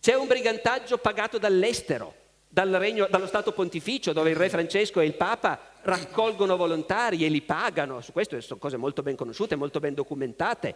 [0.00, 2.14] C'è un brigantaggio pagato dall'estero,
[2.48, 7.28] dal regno, dallo Stato Pontificio, dove il re Francesco e il Papa raccolgono volontari e
[7.28, 8.00] li pagano.
[8.00, 10.74] Su questo sono cose molto ben conosciute, molto ben documentate.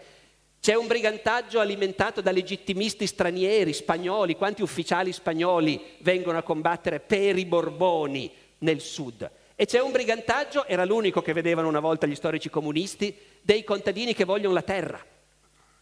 [0.61, 7.37] C'è un brigantaggio alimentato da legittimisti stranieri, spagnoli, quanti ufficiali spagnoli vengono a combattere per
[7.37, 9.29] i Borboni nel sud.
[9.57, 14.15] E c'è un brigantaggio, era l'unico che vedevano una volta gli storici comunisti, dei contadini
[14.15, 15.05] che vogliono la terra.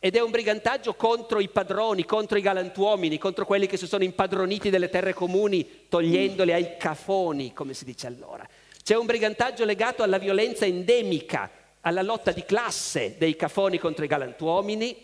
[0.02, 4.02] Ed è un brigantaggio contro i padroni, contro i galantuomini, contro quelli che si sono
[4.02, 8.48] impadroniti delle terre comuni, togliendole ai cafoni, come si dice allora.
[8.82, 11.50] C'è un brigantaggio legato alla violenza endemica
[11.82, 14.96] alla lotta di classe dei cafoni contro i galantuomini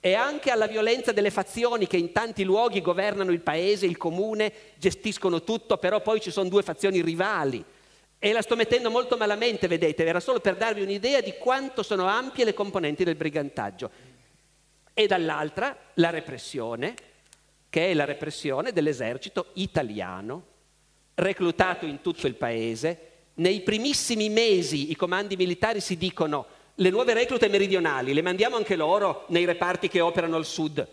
[0.00, 4.52] e anche alla violenza delle fazioni che in tanti luoghi governano il paese, il comune,
[4.78, 7.62] gestiscono tutto, però poi ci sono due fazioni rivali.
[8.18, 12.06] E la sto mettendo molto malamente, vedete, era solo per darvi un'idea di quanto sono
[12.06, 13.90] ampie le componenti del brigantaggio.
[15.00, 16.94] E dall'altra la repressione,
[17.70, 20.44] che è la repressione dell'esercito italiano,
[21.14, 27.14] reclutato in tutto il paese, nei primissimi mesi i comandi militari si dicono le nuove
[27.14, 30.86] reclute meridionali le mandiamo anche loro nei reparti che operano al sud.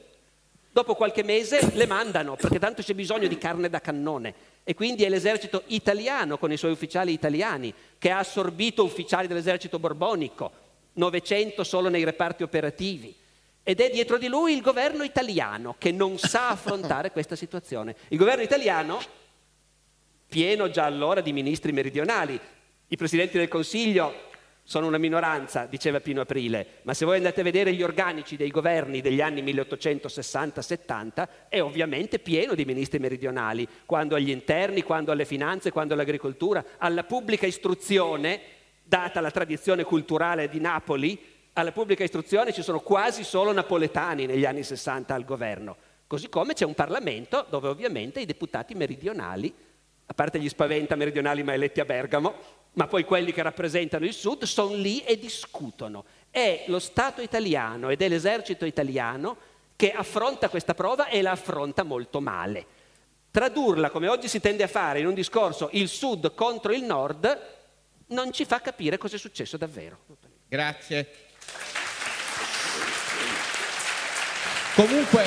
[0.71, 5.03] Dopo qualche mese le mandano perché tanto c'è bisogno di carne da cannone e quindi
[5.03, 10.49] è l'esercito italiano con i suoi ufficiali italiani che ha assorbito ufficiali dell'esercito borbonico,
[10.93, 13.25] 900 solo nei reparti operativi.
[13.69, 17.97] Ed è dietro di lui il governo italiano che non sa affrontare questa situazione.
[18.07, 18.97] Il governo italiano
[20.25, 22.39] pieno già allora di ministri meridionali.
[22.87, 24.29] I presidenti del Consiglio
[24.63, 28.51] sono una minoranza, diceva Pino Aprile, ma se voi andate a vedere gli organici dei
[28.51, 35.25] governi degli anni 1860-70 è ovviamente pieno di ministri meridionali, quando agli interni, quando alle
[35.25, 38.39] finanze, quando all'agricoltura, alla pubblica istruzione,
[38.81, 44.45] data la tradizione culturale di Napoli, alla pubblica istruzione ci sono quasi solo napoletani negli
[44.45, 49.53] anni 60 al governo, così come c'è un Parlamento dove ovviamente i deputati meridionali
[50.09, 52.33] a parte gli spaventa meridionali ma eletti a Bergamo,
[52.73, 56.05] ma poi quelli che rappresentano il sud sono lì e discutono.
[56.29, 59.35] È lo Stato italiano ed è l'esercito italiano
[59.75, 62.65] che affronta questa prova e la affronta molto male.
[63.29, 67.55] Tradurla, come oggi si tende a fare, in un discorso il sud contro il nord,
[68.07, 69.99] non ci fa capire cosa è successo davvero.
[70.47, 71.26] Grazie.
[74.75, 75.25] Comunque,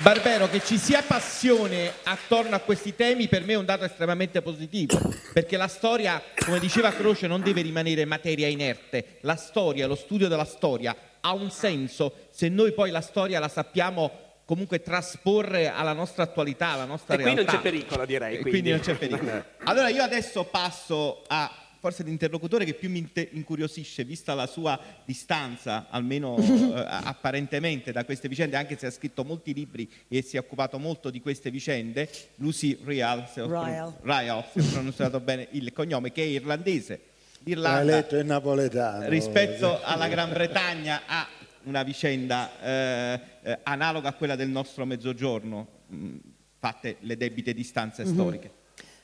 [0.00, 4.42] Barbero, che ci sia passione attorno a questi temi per me è un dato estremamente
[4.42, 4.98] positivo,
[5.32, 9.18] perché la storia, come diceva Croce, non deve rimanere materia inerte.
[9.22, 13.48] La storia, lo studio della storia ha un senso se noi poi la storia la
[13.48, 17.42] sappiamo comunque trasporre alla nostra attualità, alla nostra e realtà.
[17.42, 18.38] E qui non c'è pericolo, direi.
[18.38, 18.50] Quindi.
[18.50, 19.44] quindi non c'è pericolo.
[19.68, 25.88] Allora io adesso passo a forse l'interlocutore che più mi incuriosisce, vista la sua distanza,
[25.90, 30.40] almeno eh, apparentemente, da queste vicende, anche se ha scritto molti libri e si è
[30.40, 33.98] occupato molto di queste vicende, Lucy Rial, se ho, Rial.
[34.00, 37.00] Rial, se ho pronunciato bene il cognome, che è irlandese.
[37.44, 39.08] L'Irlanda, letto è napoletano.
[39.10, 41.28] Rispetto alla Gran Bretagna ha
[41.68, 46.16] una vicenda eh, eh, analoga a quella del nostro mezzogiorno, mh,
[46.58, 48.12] fatte le debite distanze mm-hmm.
[48.14, 48.52] storiche.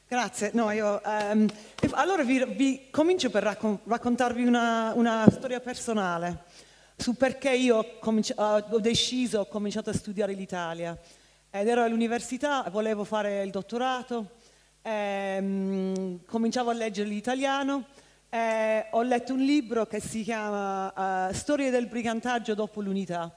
[0.08, 0.50] Grazie.
[0.54, 1.46] No, io, um,
[1.92, 6.44] allora vi, vi, comincio per raccon- raccontarvi una, una, storia personale
[6.96, 7.98] su perché io
[8.36, 10.98] ho deciso, ho cominciato a studiare l'Italia.
[11.50, 14.32] Ed ero all'università, volevo fare il dottorato,
[14.82, 17.86] ehm, cominciavo a leggere l'italiano,
[18.34, 23.32] eh, ho letto un libro che si chiama uh, Storie del brigantaggio dopo l'unità,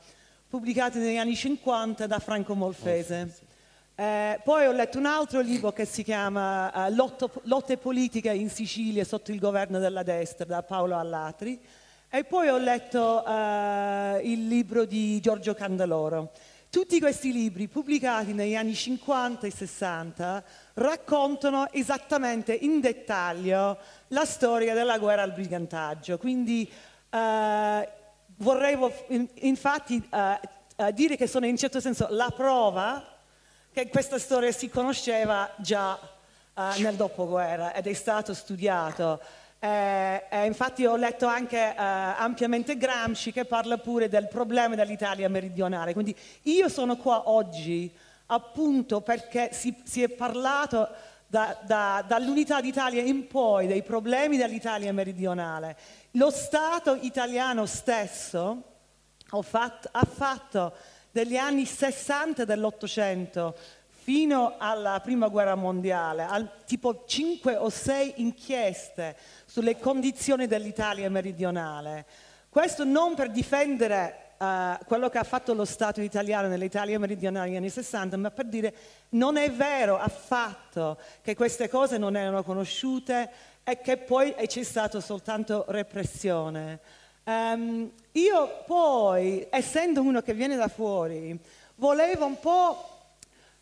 [0.50, 3.46] pubblicato negli anni 50 da Franco Molfese.
[3.94, 8.50] Eh, poi ho letto un altro libro che si chiama uh, Lotto, Lotte politiche in
[8.50, 11.62] Sicilia sotto il governo della destra da Paolo Allatri
[12.10, 16.32] e poi ho letto uh, il libro di Giorgio Candeloro.
[16.72, 20.44] Tutti questi libri pubblicati negli anni 50 e 60
[20.78, 23.78] raccontano esattamente in dettaglio
[24.10, 26.18] la storia della guerra al brigantaggio.
[26.18, 26.70] Quindi
[27.10, 27.88] uh,
[28.38, 28.78] vorrei
[29.42, 30.08] infatti
[30.94, 33.04] dire che sono in certo senso la prova
[33.72, 39.20] che questa storia si conosceva già uh, nel dopoguerra ed è stato studiato.
[39.60, 45.28] Eh, eh, infatti ho letto anche eh, ampiamente Gramsci che parla pure del problema dell'Italia
[45.30, 45.94] meridionale.
[45.94, 47.92] Quindi io sono qua oggi
[48.28, 50.90] appunto perché si, si è parlato
[51.28, 55.78] da- da- dall'unità d'Italia in poi, dei problemi dell'Italia meridionale.
[56.12, 58.64] Lo Stato italiano stesso
[59.42, 60.74] fatto- ha fatto
[61.12, 63.56] dagli anni 60 dell'Ottocento
[63.90, 72.06] fino alla Prima Guerra Mondiale, al- tipo 5 o 6 inchieste sulle condizioni dell'Italia meridionale.
[72.48, 77.58] Questo non per difendere eh, quello che ha fatto lo Stato italiano nell'Italia meridionale negli
[77.58, 78.74] anni 60, ma per dire
[79.10, 83.30] non è vero affatto che queste cose non erano conosciute
[83.64, 86.80] e che poi c'è stata soltanto repressione.
[87.24, 91.38] Ehm, io poi, essendo uno che viene da fuori,
[91.76, 92.98] volevo un po'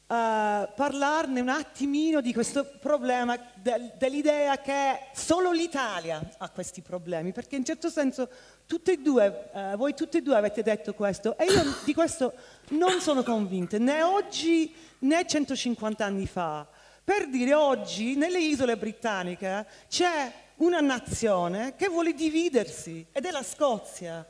[0.07, 7.31] eh, parlarne un attimino di questo problema del- dell'idea che solo l'Italia ha questi problemi,
[7.31, 8.29] perché in certo senso
[8.67, 12.33] tutte e due, eh, voi tutti e due avete detto questo e io di questo
[12.69, 16.67] non sono convinta, né oggi né 150 anni fa.
[17.03, 23.43] Per dire oggi nelle isole britanniche c'è una nazione che vuole dividersi ed è la
[23.43, 24.25] Scozia.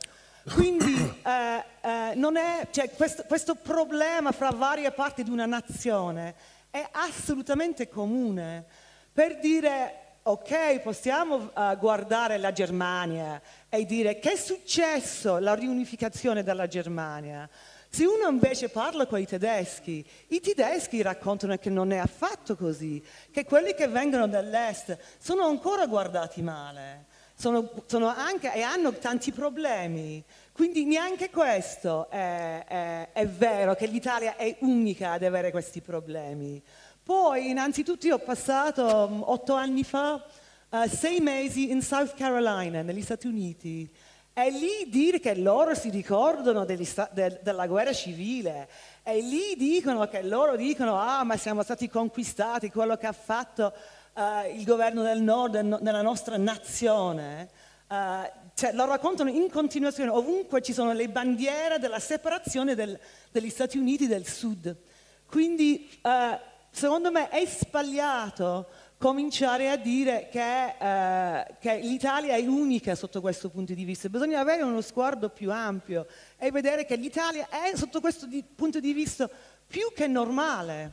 [0.52, 6.34] Quindi eh, eh, cioè, questo, questo problema fra varie parti di una nazione
[6.70, 8.64] è assolutamente comune.
[9.12, 16.42] Per dire, ok, possiamo eh, guardare la Germania e dire che è successo la riunificazione
[16.42, 17.48] della Germania.
[17.88, 23.02] Se uno invece parla con i tedeschi, i tedeschi raccontano che non è affatto così,
[23.30, 27.06] che quelli che vengono dall'est sono ancora guardati male
[27.36, 30.24] sono, sono anche, e hanno tanti problemi.
[30.52, 36.62] Quindi neanche questo è, è- è vero che l'Italia è unica ad avere questi problemi.
[37.06, 40.20] Poi, innanzitutto, io ho passato mm, otto anni fa
[40.68, 43.88] eh, sei mesi in South Carolina, negli Stati Uniti.
[44.32, 48.68] E lì dire che loro si ricordano del- della guerra civile,
[49.04, 53.72] e lì dicono che loro dicono, ah, ma siamo stati conquistati, quello che ha fatto
[54.18, 57.50] eh, il governo del nord del- nella nostra nazione.
[57.88, 62.98] eh, cioè, lo raccontano in continuazione, ovunque ci sono le bandiere della separazione del-
[63.30, 64.76] degli Stati Uniti del Sud.
[65.24, 68.68] Quindi, eh, secondo me, è sbagliato
[68.98, 74.10] cominciare a dire che, eh, che l'Italia è unica sotto questo punto di vista.
[74.10, 76.06] Bisogna avere uno sguardo più ampio
[76.36, 79.28] e vedere che l'Italia è sotto questo di- punto di vista
[79.66, 80.92] più che normale.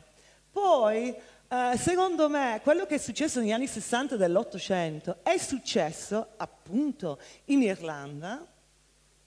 [0.50, 1.14] Poi,
[1.48, 7.60] eh, secondo me, quello che è successo negli anni 60 dell'Ottocento è successo appunto in
[7.60, 8.42] Irlanda,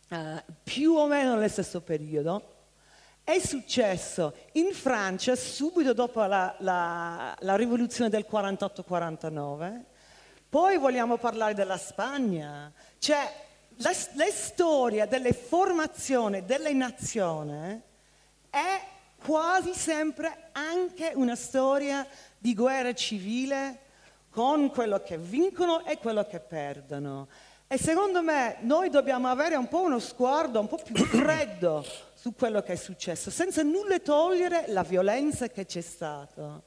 [0.09, 2.55] eh, più o meno nello stesso periodo,
[3.27, 9.81] è successo in Francia subito dopo la, la- la rivoluzione del 48-49,
[10.47, 13.29] poi vogliamo parlare della Spagna, cioè
[13.79, 17.81] la, la storia delle formazioni delle nazioni
[18.49, 18.81] è
[19.21, 22.07] quasi sempre anche una storia
[22.37, 23.79] di guerra civile
[24.29, 27.27] con quello che vincono e quello che perdono.
[27.67, 32.33] E secondo me noi dobbiamo avere un po' uno sguardo un po' più freddo su
[32.33, 36.59] quello che è successo, senza nulla togliere la violenza che c'è stata.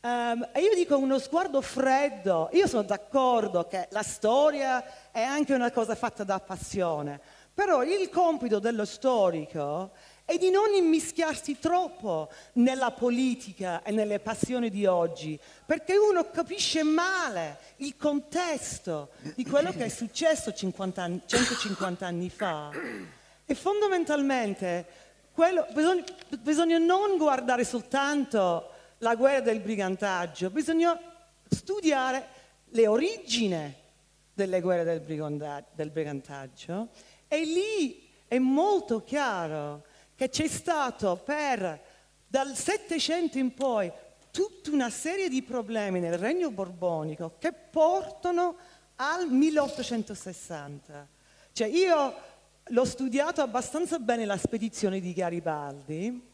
[0.00, 5.54] Ehm, e io dico uno sguardo freddo, io sono d'accordo che la storia è anche
[5.54, 7.20] una cosa fatta da passione,
[7.54, 9.92] però il compito dello storico
[10.24, 16.82] è di non immischiarsi troppo nella politica e nelle passioni di oggi, perché uno capisce
[16.82, 22.70] male il contesto di quello che è successo 50 anni- 150 anni fa.
[23.50, 24.86] E fondamentalmente
[25.32, 26.04] quello- bisogna,
[26.38, 30.96] bisogna non guardare soltanto la guerra del brigantaggio, bisogna
[31.48, 32.28] studiare
[32.66, 33.74] le origini
[34.32, 36.90] delle guerre del, brigonda- del brigantaggio
[37.26, 39.82] e lì è molto chiaro
[40.14, 41.80] che c'è stato per
[42.28, 43.90] dal Settecento in poi
[44.30, 48.54] tutta una serie di problemi nel regno borbonico che portano
[48.94, 51.08] al 1860.
[51.52, 52.14] Cioè io
[52.70, 56.28] l'ho studiato abbastanza bene la spedizione di Garibaldi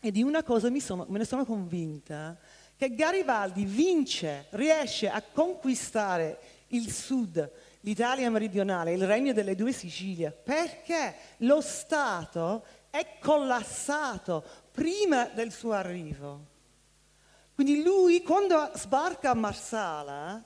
[0.00, 2.36] e di una cosa sono- me ne sono convinta,
[2.76, 6.38] che Garibaldi vince, riesce a conquistare
[6.68, 7.50] il sud,
[7.80, 15.72] l'Italia meridionale, il regno delle due Sicilie, perché lo Stato è collassato prima del suo
[15.72, 16.56] arrivo.
[17.54, 20.42] Quindi lui quando sbarca a Marsala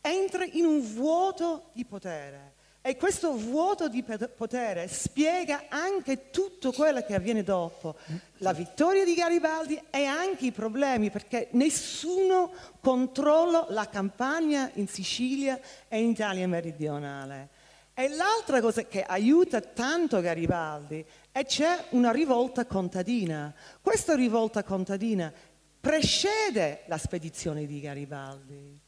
[0.00, 2.54] entra in un vuoto di potere
[2.86, 7.96] e questo vuoto di potere spiega anche tutto quello che avviene dopo,
[8.36, 15.58] la vittoria di Garibaldi e anche i problemi perché nessuno controlla la campagna in Sicilia
[15.88, 17.48] e in Italia meridionale.
[17.92, 23.52] E l'altra cosa che aiuta tanto Garibaldi è c'è una rivolta contadina.
[23.80, 25.32] Questa rivolta contadina
[25.80, 28.78] precede la spedizione di Garibaldi.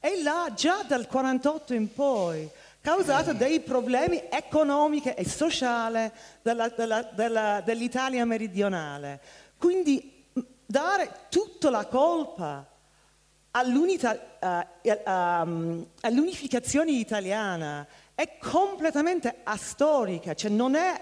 [0.00, 2.48] E là già dal 48 in poi
[2.80, 6.10] causato dei problemi economici e sociali
[6.42, 9.20] dell'Italia meridionale.
[9.58, 10.26] Quindi
[10.64, 12.66] dare tutta la colpa
[13.60, 21.00] eh, ehm, all'unificazione italiana è completamente astorica, cioè non è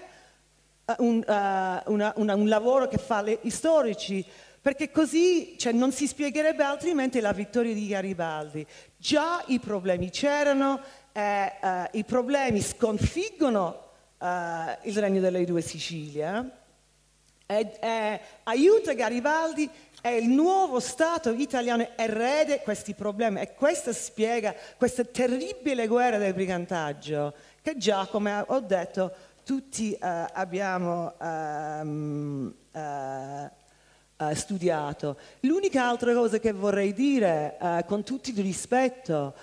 [0.85, 4.25] eh, un, eh, una- una- un lavoro che fa gli storici,
[4.61, 8.67] perché così cioè, non si spiegherebbe altrimenti la vittoria di Garibaldi.
[8.97, 10.81] Già i problemi c'erano,
[11.17, 13.85] eh, eh, i problemi sconfiggono
[14.19, 16.51] eh, il regno delle due Sicilie
[17.47, 19.71] e, e aiuta Garibaldi
[20.03, 26.35] e il nuovo Stato italiano erede questi problemi e questo spiega questa terribile guerra del
[26.35, 29.11] brigantaggio che già, come ho detto,
[29.43, 33.51] tutti eh, abbiamo ehm, eh,
[34.19, 35.17] eh, studiato.
[35.41, 39.35] L'unica altra cosa che vorrei dire, eh, con tutto il rispetto,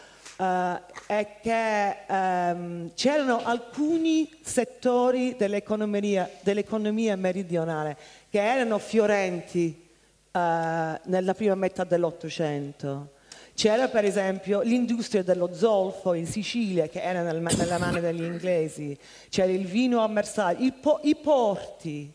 [0.44, 7.98] eh, è che ehm, c'erano alcuni settori dell'economia, dell'economia meridionale
[8.30, 9.90] che erano fiorenti
[10.32, 13.12] eh, nella prima metà dell'Ottocento.
[13.56, 18.98] C'era per esempio l'industria dello zolfo in Sicilia che era nel- nella mano degli inglesi,
[19.30, 20.08] c'era il vino a
[20.58, 22.12] il po- i porti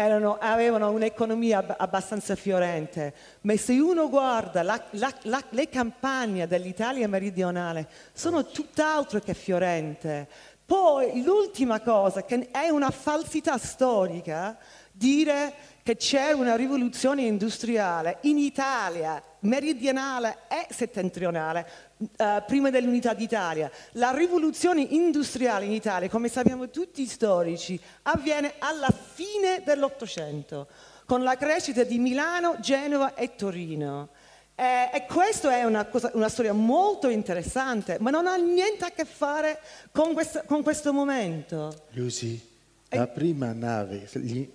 [0.00, 6.46] erano- avevano un'economia ab- abbastanza fiorente, ma se uno guarda la- la- la- le campagne
[6.46, 10.28] dell'Italia meridionale sono tutt'altro che fiorente.
[10.64, 14.56] Poi l'ultima cosa, che è una falsità storica,
[14.92, 15.52] dire
[15.88, 21.66] che c'è una rivoluzione industriale in Italia meridionale e settentrionale
[22.14, 23.70] eh, prima dell'unità d'Italia.
[23.92, 30.68] La rivoluzione industriale in Italia, come sappiamo tutti i storici, avviene alla fine dell'Ottocento,
[31.06, 34.10] con la crescita di Milano, Genova e Torino.
[34.56, 38.90] Eh, e questa è una, cosa- una storia molto interessante, ma non ha niente a
[38.90, 39.58] che fare
[39.90, 41.86] con questo, con questo momento.
[41.92, 42.47] Lucy,
[42.90, 44.08] la prima nave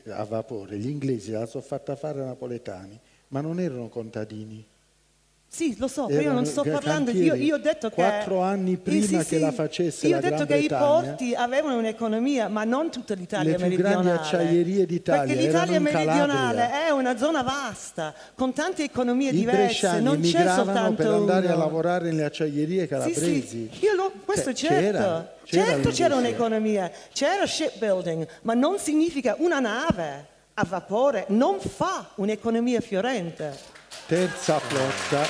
[0.07, 4.65] a vapore, gli inglesi la sono fatta fare ai napoletani, ma non erano contadini.
[5.55, 7.93] Sì, lo so, io non sto parlando, io, io ho detto che...
[7.93, 9.55] Quattro anni prima Sì, sì, che la sì.
[9.55, 13.51] facesse Io la ho detto che i Bretagna, porti avevano un'economia, ma non tutta l'Italia
[13.55, 14.19] Le più grandi meridionale.
[14.19, 20.19] acciaierie d'Italia Perché l'Italia meridionale è una zona vasta, con tante economie I diverse, non
[20.21, 21.63] c'è soltanto per andare a uno.
[21.65, 23.69] lavorare nelle acciaierie Sì, calabresi.
[23.71, 28.79] sì, io lo- questo Cioè, certo, c'era, c'era certo c'era un'economia, c'era shipbuilding, ma non
[28.79, 30.25] significa una nave
[30.55, 33.72] a vapore non fa un'economia fiorente.
[34.05, 35.25] Terza flotta,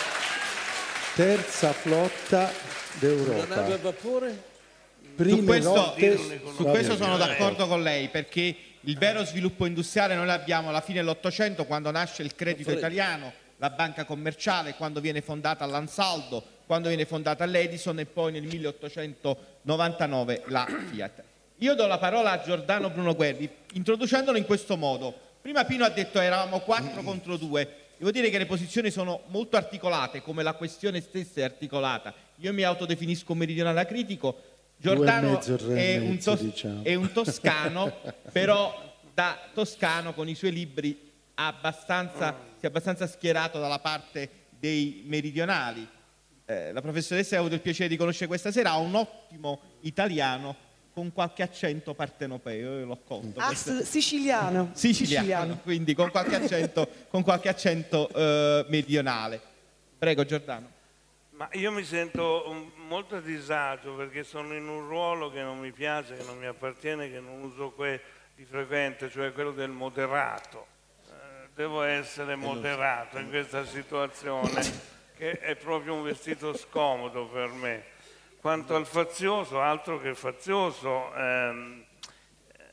[1.16, 2.52] terza flotta Una
[3.00, 3.56] d'Europa.
[3.56, 4.44] nave a vapore?
[5.16, 10.16] Prime su questo, rotte- su questo sono d'accordo con lei perché il vero sviluppo industriale
[10.16, 15.22] noi l'abbiamo alla fine dell'Ottocento quando nasce il credito italiano, la banca commerciale, quando viene
[15.22, 21.24] fondata l'Ansaldo, quando viene fondata l'Edison e poi nel 1899 la Fiat.
[21.58, 25.14] Io do la parola a Giordano Bruno Guerri introducendolo in questo modo.
[25.42, 27.78] Prima Pino ha detto eravamo 4 contro 2.
[27.98, 32.14] Devo dire che le posizioni sono molto articolate, come la questione stessa è articolata.
[32.38, 34.06] Io mi autodefinisco meridionale e
[34.78, 36.84] Giordano mezzo, è un, mezzo, tos- diciamo.
[36.84, 37.94] è un toscano,
[38.34, 45.04] però da toscano con i suoi libri abbastanza, si è abbastanza schierato dalla parte dei
[45.06, 45.88] meridionali.
[46.46, 50.63] Eh, la professoressa ha avuto il piacere di conoscere questa sera ha un ottimo italiano
[50.94, 53.40] con qualche accento partenopeo, io l'ho conto.
[53.40, 54.70] Ah, questo- s- siciliano.
[54.74, 59.42] siciliano, quindi con qualche accento, con qualche accento eh, meridionale.
[59.98, 60.70] Prego Giordano.
[61.32, 65.72] Ma io mi sento molto a disagio perché sono in un ruolo che non mi
[65.72, 68.00] piace, che non mi appartiene, che non uso que-
[68.36, 70.68] di frequente, cioè quello del moderato.
[71.08, 74.62] Eh, devo essere moderato in questa situazione,
[75.18, 77.84] che è proprio un vestito scomodo per me.
[78.44, 81.86] Quanto al fazioso, altro che fazioso, ehm,
[82.52, 82.64] eh,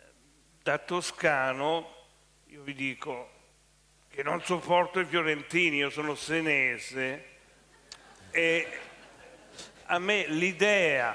[0.65, 1.95] da toscano
[2.47, 3.31] io vi dico
[4.09, 7.25] che non sopporto i fiorentini, io sono senese
[8.33, 8.67] e
[9.85, 11.15] a me l'idea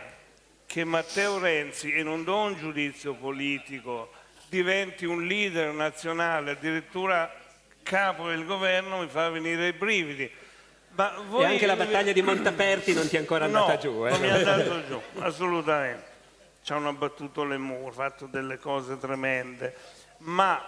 [0.66, 4.14] che Matteo Renzi, e non do un giudizio politico,
[4.47, 7.30] diventi un leader nazionale, addirittura
[7.84, 10.32] capo del governo, mi fa venire i brividi.
[10.95, 14.05] Ma voi E anche la battaglia di Montaperti non ti è ancora andata no, giù.
[14.05, 14.09] eh?
[14.11, 16.13] Non mi è andato giù, assolutamente.
[16.63, 19.75] Ci hanno abbattuto le mura, fatto delle cose tremende.
[20.19, 20.59] Ma,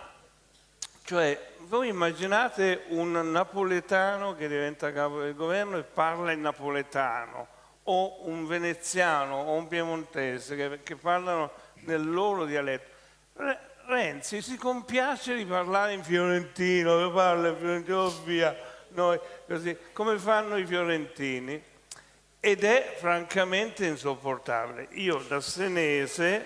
[1.04, 7.48] cioè, voi immaginate un napoletano che diventa capo del governo e parla in napoletano,
[7.84, 11.52] o un veneziano o un piemontese che, che parlano
[11.86, 12.90] nel loro dialetto.
[13.40, 13.58] Eh,
[13.88, 18.54] Renzi si compiace di parlare in fiorentino, parla in fiorentino via,
[18.98, 21.64] noi così, come fanno i fiorentini.
[22.40, 24.88] Ed è francamente insopportabile.
[24.92, 26.46] Io da senese,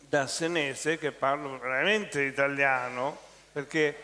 [0.00, 3.18] da senese che parlo veramente italiano,
[3.52, 3.96] perché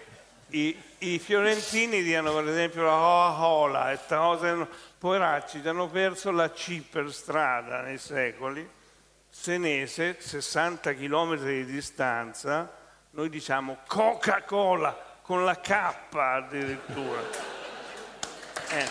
[0.48, 4.66] i, i fiorentini diano per esempio la Coca-Cola e cose,
[4.98, 8.76] poveracci, hanno perso la C per strada nei secoli
[9.30, 12.74] senese, 60 km di distanza,
[13.10, 17.20] noi diciamo Coca-Cola con la K addirittura.
[18.70, 18.88] Eh.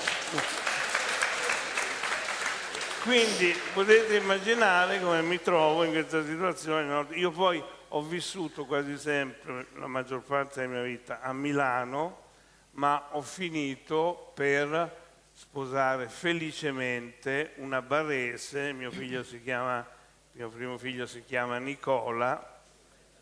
[3.02, 7.08] Quindi potete immaginare come mi trovo in questa situazione.
[7.16, 12.26] Io poi ho vissuto quasi sempre, la maggior parte della mia vita, a Milano,
[12.74, 14.96] ma ho finito per
[15.34, 19.84] sposare felicemente una barese, mio figlio si chiama
[20.34, 22.62] mio primo figlio si chiama Nicola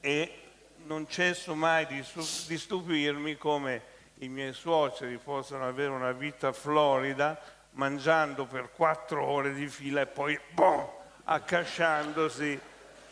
[0.01, 0.44] e
[0.85, 2.03] non cesso mai di,
[2.47, 7.39] di stupirmi come i miei suoceri possano avere una vita florida
[7.71, 10.87] mangiando per quattro ore di fila e poi boom,
[11.25, 12.59] accasciandosi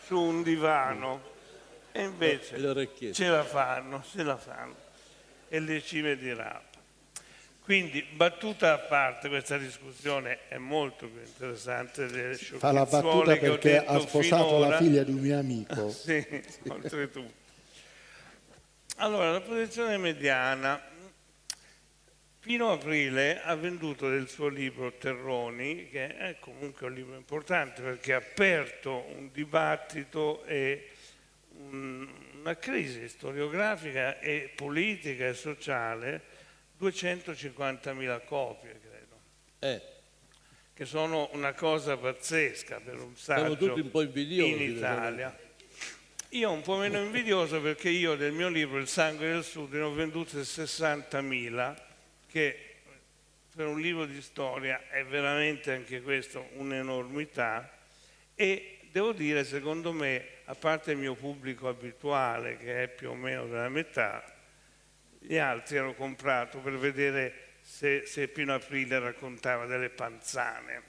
[0.05, 1.31] su un divano.
[1.91, 4.75] E invece ce la fanno, ce la fanno.
[5.47, 6.71] E le cime di rapa.
[7.61, 13.85] Quindi, battuta a parte, questa discussione è molto più interessante delle Fa la battuta perché
[13.85, 14.67] ha sposato finora.
[14.69, 15.89] la figlia di un mio amico.
[15.91, 16.25] sì,
[16.67, 17.42] oltretutto.
[18.97, 20.91] Allora, la posizione mediana.
[22.39, 28.13] Pino Aprile ha venduto del suo libro Terroni, che è comunque un libro importante perché
[28.13, 30.89] ha aperto un dibattito e
[31.57, 32.07] un,
[32.39, 36.21] una crisi storiografica e politica e sociale
[36.79, 39.19] 250.000 copie, credo.
[39.59, 39.81] Eh.
[40.73, 45.42] Che sono una cosa pazzesca per un saggio tutti un po' invidiosi, in Italia.
[46.33, 49.81] Io un po' meno invidioso perché io del mio libro Il sangue del sud ne
[49.81, 51.75] ho vendute 60.000,
[52.27, 52.75] che
[53.55, 57.77] per un libro di storia è veramente anche questo un'enormità.
[58.33, 63.13] E devo dire, secondo me, a parte il mio pubblico abituale, che è più o
[63.13, 64.23] meno della metà,
[65.19, 70.81] gli altri hanno comprato per vedere se, se Pino Aprile raccontava delle panzane.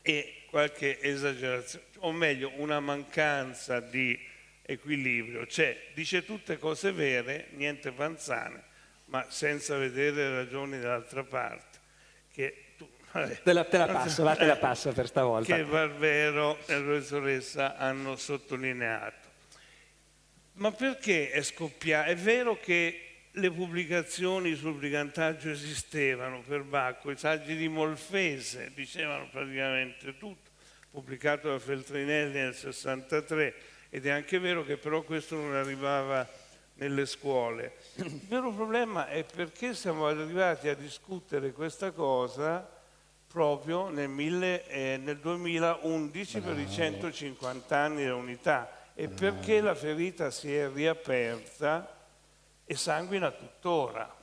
[0.00, 4.27] E qualche esagerazione, o meglio una mancanza di
[4.70, 8.64] equilibrio, cioè dice tutte cose vere, niente panzane,
[9.06, 11.78] ma senza vedere ragioni dall'altra parte.
[12.30, 15.56] Che tu, vabbè, te, la, te la passo, va, te la passo per stavolta.
[15.56, 19.26] Che Barbero e la professoressa hanno sottolineato.
[20.54, 22.10] Ma perché è scoppiato?
[22.10, 29.30] È vero che le pubblicazioni sul brigantaggio esistevano per Bacco, i saggi di Molfese dicevano
[29.30, 30.50] praticamente tutto,
[30.90, 36.26] pubblicato da Feltrinelli nel 63 ed è anche vero che però questo non arrivava
[36.74, 37.76] nelle scuole.
[37.96, 42.76] Il vero problema è perché siamo arrivati a discutere questa cosa
[43.26, 50.30] proprio nel, mille, eh, nel 2011 per i 150 anni dell'unità e perché la ferita
[50.30, 51.96] si è riaperta
[52.64, 54.16] e sanguina tuttora.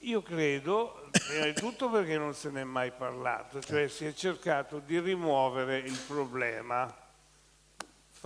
[0.00, 4.78] Io credo, prima di tutto perché non se n'è mai parlato, cioè si è cercato
[4.78, 6.94] di rimuovere il problema.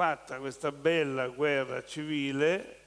[0.00, 2.78] Fatta questa bella guerra civile,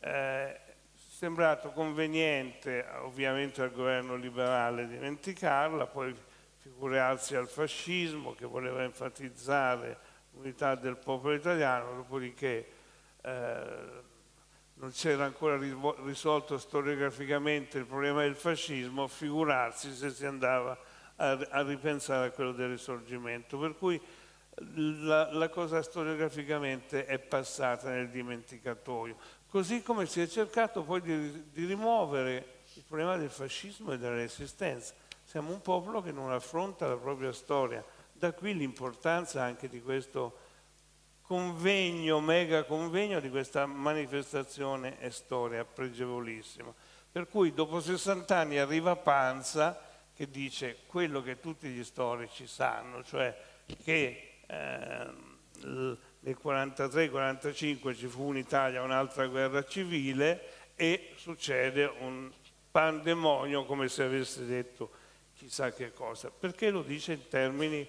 [0.00, 0.54] eh,
[0.94, 6.14] sembrato conveniente ovviamente al governo liberale dimenticarla, poi
[6.58, 9.96] figurarsi al fascismo che voleva enfatizzare
[10.32, 12.68] l'unità del popolo italiano, dopodiché
[13.22, 13.76] eh,
[14.74, 15.58] non c'era ancora
[16.04, 20.78] risolto storiograficamente il problema del fascismo, figurarsi se si andava
[21.16, 23.56] a, a ripensare a quello del risorgimento.
[23.56, 23.98] Per cui
[24.76, 29.16] la, la, cosa storiograficamente è passata nel dimenticatoio.
[29.48, 34.16] Così come si è cercato poi di, di rimuovere il problema del fascismo e della
[34.16, 34.94] resistenza.
[35.24, 37.84] Siamo un popolo che non affronta la propria storia.
[38.12, 40.46] Da qui l'importanza anche di questo
[41.22, 46.72] convegno, mega convegno di questa manifestazione e storia pregevolissima.
[47.10, 49.80] Per cui dopo 60 anni arriva Panza
[50.14, 53.36] che dice quello che tutti gli storici sanno, cioè
[53.84, 55.06] che eh,
[55.60, 62.30] nel 43-45 ci fu un'Italia, un'altra guerra civile e succede un
[62.70, 64.90] pandemonio come se avesse detto
[65.34, 66.30] chissà che cosa.
[66.30, 67.88] Perché lo dice in termini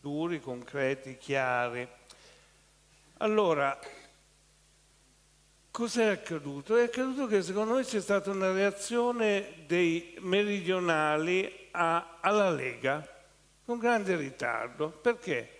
[0.00, 1.88] duri, concreti, chiari.
[3.18, 3.78] Allora,
[5.70, 6.76] cos'è accaduto?
[6.76, 13.06] È accaduto che secondo noi c'è stata una reazione dei meridionali a, alla Lega
[13.64, 14.90] con grande ritardo.
[14.90, 15.51] Perché?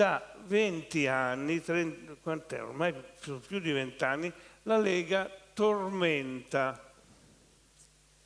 [0.00, 2.62] Da 20 anni, 30, quant'è?
[2.62, 4.32] ormai sono più di 20 anni,
[4.62, 6.90] la Lega tormenta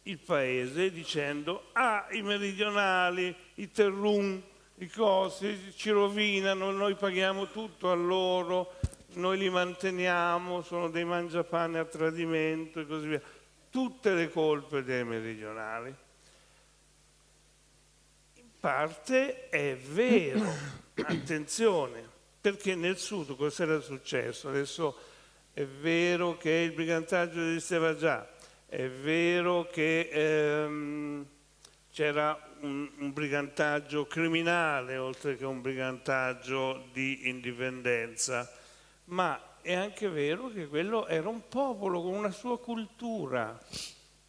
[0.02, 4.40] il paese dicendo ah i meridionali, i terrum,
[4.76, 8.74] i costi ci rovinano, noi paghiamo tutto a loro,
[9.14, 13.22] noi li manteniamo, sono dei mangiapane a tradimento e così via.
[13.68, 15.92] Tutte le colpe dei meridionali.
[18.34, 22.08] In parte è vero, attenzione,
[22.40, 24.48] perché nel sud cos'era successo?
[24.48, 24.96] Adesso
[25.52, 28.28] è vero che il brigantaggio esisteva già,
[28.66, 31.26] è vero che ehm,
[31.92, 38.50] c'era un, un, brigantaggio criminale oltre che un brigantaggio di indipendenza,
[39.06, 43.58] ma è anche vero che quello era un popolo con una sua cultura,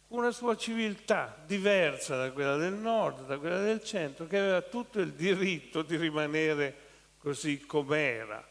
[0.08, 5.00] una sua civiltà diversa da quella del nord, da quella del centro, che aveva tutto
[5.00, 6.74] il diritto di rimanere
[7.18, 8.46] così com'era.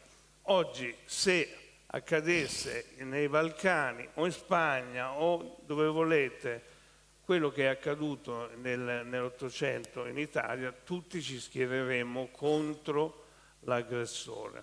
[0.48, 6.74] Oggi se accadesse nei Balcani o in Spagna o dove volete
[7.24, 13.24] quello che è accaduto nel, nell'Ottocento in Italia, tutti ci schiereremmo contro
[13.60, 14.62] l'aggressore.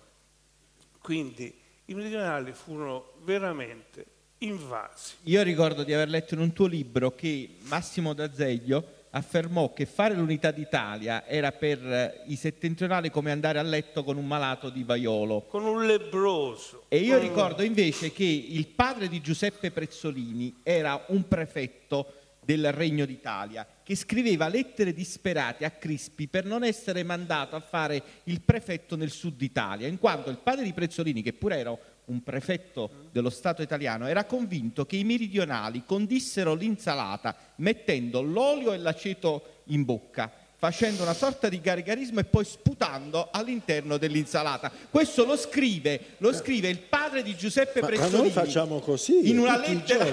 [1.00, 4.06] Quindi i meridionali furono veramente
[4.44, 5.14] invasi.
[5.24, 10.14] Io ricordo di aver letto in un tuo libro che Massimo D'Azeglio affermò che fare
[10.14, 14.82] l'unità d'Italia era per eh, i settentrionali come andare a letto con un malato di
[14.82, 15.42] vaiolo.
[15.42, 16.84] Con un lebroso.
[16.88, 23.06] E io ricordo invece che il padre di Giuseppe Prezzolini era un prefetto del Regno
[23.06, 28.96] d'Italia che scriveva lettere disperate a Crispi per non essere mandato a fare il prefetto
[28.96, 31.76] nel sud Italia, in quanto il padre di Prezzolini, che pure era
[32.06, 38.78] un prefetto dello Stato italiano, era convinto che i meridionali condissero l'insalata mettendo l'olio e
[38.78, 44.70] l'aceto in bocca, facendo una sorta di garigarismo e poi sputando all'interno dell'insalata.
[44.90, 48.16] Questo lo scrive, lo scrive il padre di Giuseppe ma, Prezzolini.
[48.16, 49.28] Ma noi facciamo così.
[49.28, 50.04] In una lettera.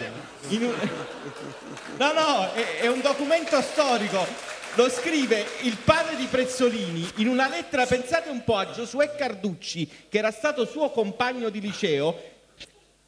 [0.50, 0.74] In un...
[1.98, 4.26] No, no, è, è un documento storico
[4.76, 9.90] lo scrive il padre di Prezzolini in una lettera, pensate un po' a Giosuè Carducci,
[10.08, 12.18] che era stato suo compagno di liceo,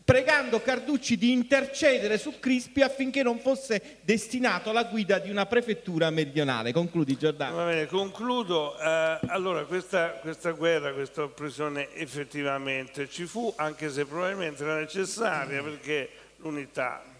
[0.03, 6.09] pregando Carducci di intercedere su Crispi affinché non fosse destinato alla guida di una prefettura
[6.09, 6.73] meridionale.
[6.73, 7.55] Concludi Giordano.
[7.55, 8.77] Va bene, concludo.
[8.77, 15.63] Eh, allora, questa, questa, guerra, questa oppressione effettivamente ci fu, anche se probabilmente era necessaria
[15.63, 17.12] perché l'unità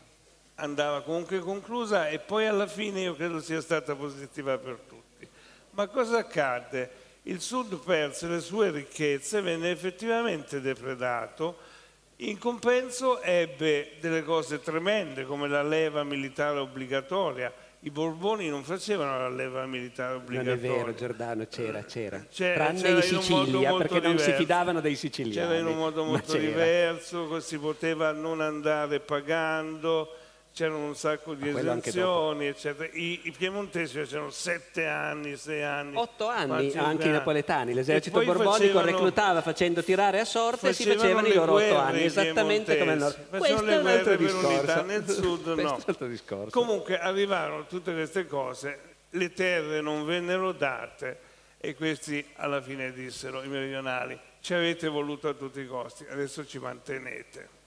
[0.56, 5.28] andava comunque conclusa e poi alla fine io credo sia stata positiva per tutti.
[5.72, 7.02] Ma cosa accadde?
[7.24, 11.58] Il Sud perse le sue ricchezze, venne effettivamente depredato,
[12.18, 17.52] in compenso ebbe delle cose tremende come la leva militare obbligatoria.
[17.80, 20.56] I Borboni non facevano la leva militare obbligatoria.
[20.56, 22.26] Non è vero, Giordano, c'era, c'era.
[22.30, 24.30] C'era, Tranne c'era in Sicilia, perché non diverso.
[24.30, 25.48] si fidavano dei siciliani.
[25.48, 30.16] C'era in un modo molto diverso, si poteva non andare pagando,
[30.54, 32.88] c'erano un sacco di esenzioni, eccetera.
[32.94, 35.98] I, i piemontesi facevano sette anni, sei anni.
[35.98, 40.84] Otto anni anche i napoletani, l'esercito borbonico facevano- reclutava facendo tirare a sorte e si
[40.84, 43.16] facevano i loro otto anni, esattamente come nord.
[43.30, 43.32] piemontesi.
[43.44, 44.84] Questo è le un altro discorso.
[44.84, 45.56] nel sud no.
[45.56, 46.60] è un altro discorso.
[46.60, 48.80] Comunque arrivarono tutte queste cose,
[49.10, 55.30] le terre non vennero date e questi alla fine dissero, i meridionali, ci avete voluto
[55.30, 57.62] a tutti i costi, adesso ci mantenete.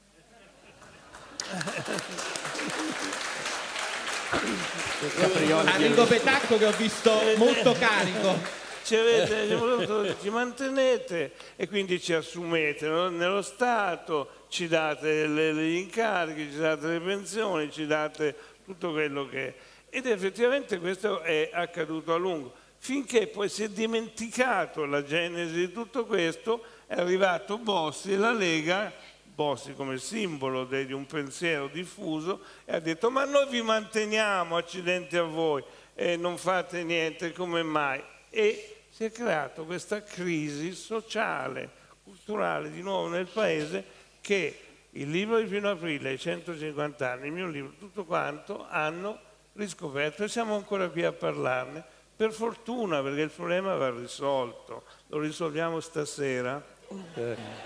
[5.75, 8.65] Enrico Petacco che ho visto molto carico.
[8.83, 16.51] Ci, avete, ci mantenete e quindi ci assumete nello Stato, ci date le- gli incarichi,
[16.53, 18.35] ci date le pensioni, ci date
[18.65, 19.55] tutto quello che...
[19.91, 25.73] Ed effettivamente questo è accaduto a lungo, finché poi si è dimenticato la genesi di
[25.73, 28.93] tutto questo, è arrivato Bossi e la Lega,
[29.37, 35.19] Bossi come simbolo di un pensiero diffuso, e ha detto ma noi vi manteniamo, accidenti
[35.19, 35.63] a voi,
[35.95, 38.03] e non fate niente, come mai?
[38.31, 41.69] E si è creata questa crisi sociale,
[42.03, 43.85] culturale di nuovo nel paese
[44.23, 44.59] che
[44.93, 49.21] il libro di Pino Aprile, i 150 anni, il mio libro, tutto quanto hanno
[49.53, 51.85] riscoperto e siamo ancora qui a parlarne.
[52.17, 54.85] Per fortuna, perché il problema va risolto.
[55.09, 56.75] Lo risolviamo stasera?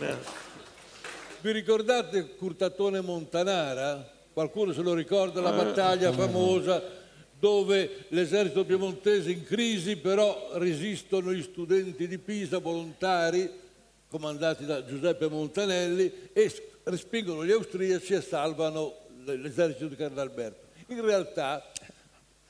[0.00, 0.49] Eh.
[1.42, 4.06] Vi ricordate Curtatone Montanara?
[4.30, 6.82] Qualcuno se lo ricorda, la battaglia famosa
[7.38, 13.50] dove l'esercito piemontese in crisi però resistono gli studenti di Pisa volontari
[14.10, 20.66] comandati da Giuseppe Montanelli e respingono gli austriaci e salvano l'esercito di Carlo Alberto.
[20.88, 21.66] In realtà,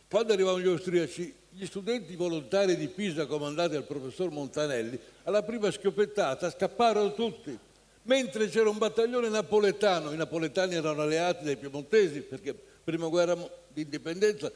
[0.09, 5.70] quando arrivavano gli austriaci, gli studenti volontari di Pisa comandati dal professor Montanelli, alla prima
[5.70, 7.57] schioppettata scapparono tutti,
[8.03, 13.51] mentre c'era un battaglione napoletano, i napoletani erano alleati dai piemontesi perché prima guerra mo-
[13.69, 14.51] di indipendenza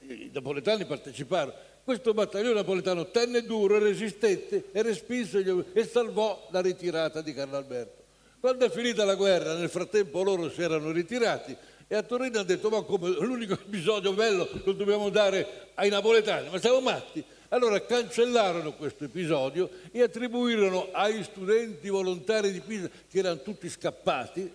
[0.00, 1.54] i napoletani parteciparono.
[1.84, 7.56] Questo battaglione napoletano tenne duro, resistette e respinse gli- e salvò la ritirata di Carlo
[7.56, 8.00] Alberto.
[8.40, 11.56] Quando è finita la guerra, nel frattempo loro si erano ritirati
[11.86, 16.48] e a Torino hanno detto ma come l'unico episodio bello lo dobbiamo dare ai napoletani,
[16.48, 17.22] ma siamo matti?
[17.52, 24.50] Allora cancellarono questo episodio e attribuirono ai studenti volontari di Pisa, che erano tutti scappati,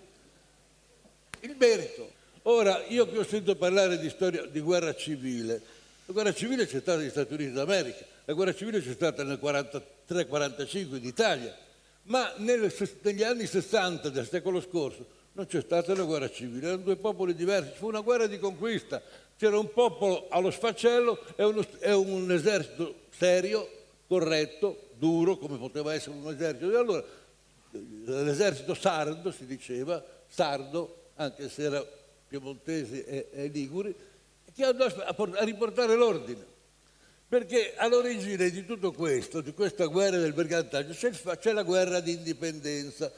[1.42, 2.10] il merito.
[2.44, 5.62] Ora, io qui ho sentito parlare di storia di guerra civile.
[6.06, 9.38] La guerra civile c'è stata negli Stati Uniti d'America, la guerra civile c'è stata nel
[9.40, 11.56] 43-45 in Italia,
[12.04, 16.82] ma nel- negli anni 60 del secolo scorso non c'è stata una guerra civile, erano
[16.82, 19.00] due popoli diversi, fu una guerra di conquista.
[19.38, 23.70] C'era un popolo allo sfaccello e, uno- e un esercito serio,
[24.08, 26.72] corretto, duro, come poteva essere un esercito.
[26.72, 27.04] E allora
[27.72, 31.86] l'esercito sardo, si diceva, sardo, anche se era
[32.28, 33.96] piemontesi e, e liguri,
[34.56, 36.56] che andò a, a riportare l'ordine.
[37.30, 43.12] Perché all'origine di tutto questo, di questa guerra del brigantaggio, c'è, la guerra di indipendenza,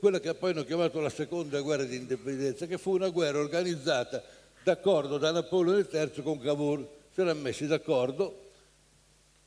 [0.00, 4.40] quella che poi hanno chiamato la seconda guerra di indipendenza, che fu una guerra organizzata
[4.62, 6.86] d'accordo da Napoleone III con Cavour.
[7.12, 8.50] Si erano messi d'accordo,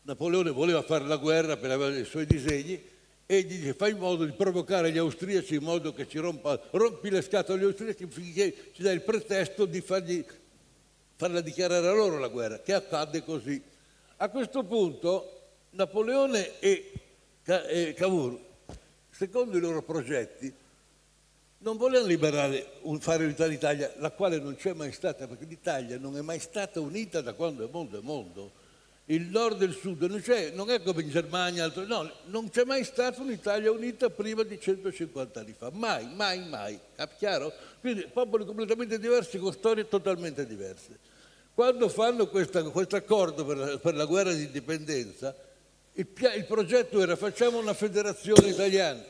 [0.03, 2.79] Napoleone voleva fare la guerra per avere i suoi disegni
[3.25, 6.59] e gli dice fai in modo di provocare gli austriaci in modo che ci rompa,
[6.71, 10.23] rompi le scatole agli austriaci finché ci dai il pretesto di fargli,
[11.15, 13.59] farla dichiarare a loro la guerra, che accadde così.
[14.17, 15.31] A questo punto
[15.71, 16.91] Napoleone e,
[17.41, 17.63] Ca-
[17.95, 18.39] Cavour,
[19.09, 20.53] secondo i loro progetti,
[21.59, 26.17] non volevano liberare, fare unità d'Italia, la quale non c'è mai stata, perché l'Italia non
[26.17, 28.51] è mai stata unita da quando è mondo è mondo.
[29.05, 30.21] Il nord e il sud non,
[30.53, 34.59] non è come in Germania, altro- no, non c'è mai stata un'Italia unita prima di
[34.59, 36.79] 150 anni fa, mai, mai, mai,
[37.17, 37.53] chiaro?
[37.81, 40.97] Quindi popoli completamente diversi con storie totalmente diverse.
[41.53, 45.35] Quando fanno questo accordo per per la guerra di indipendenza,
[45.93, 49.05] il, il progetto era facciamo una federazione italiana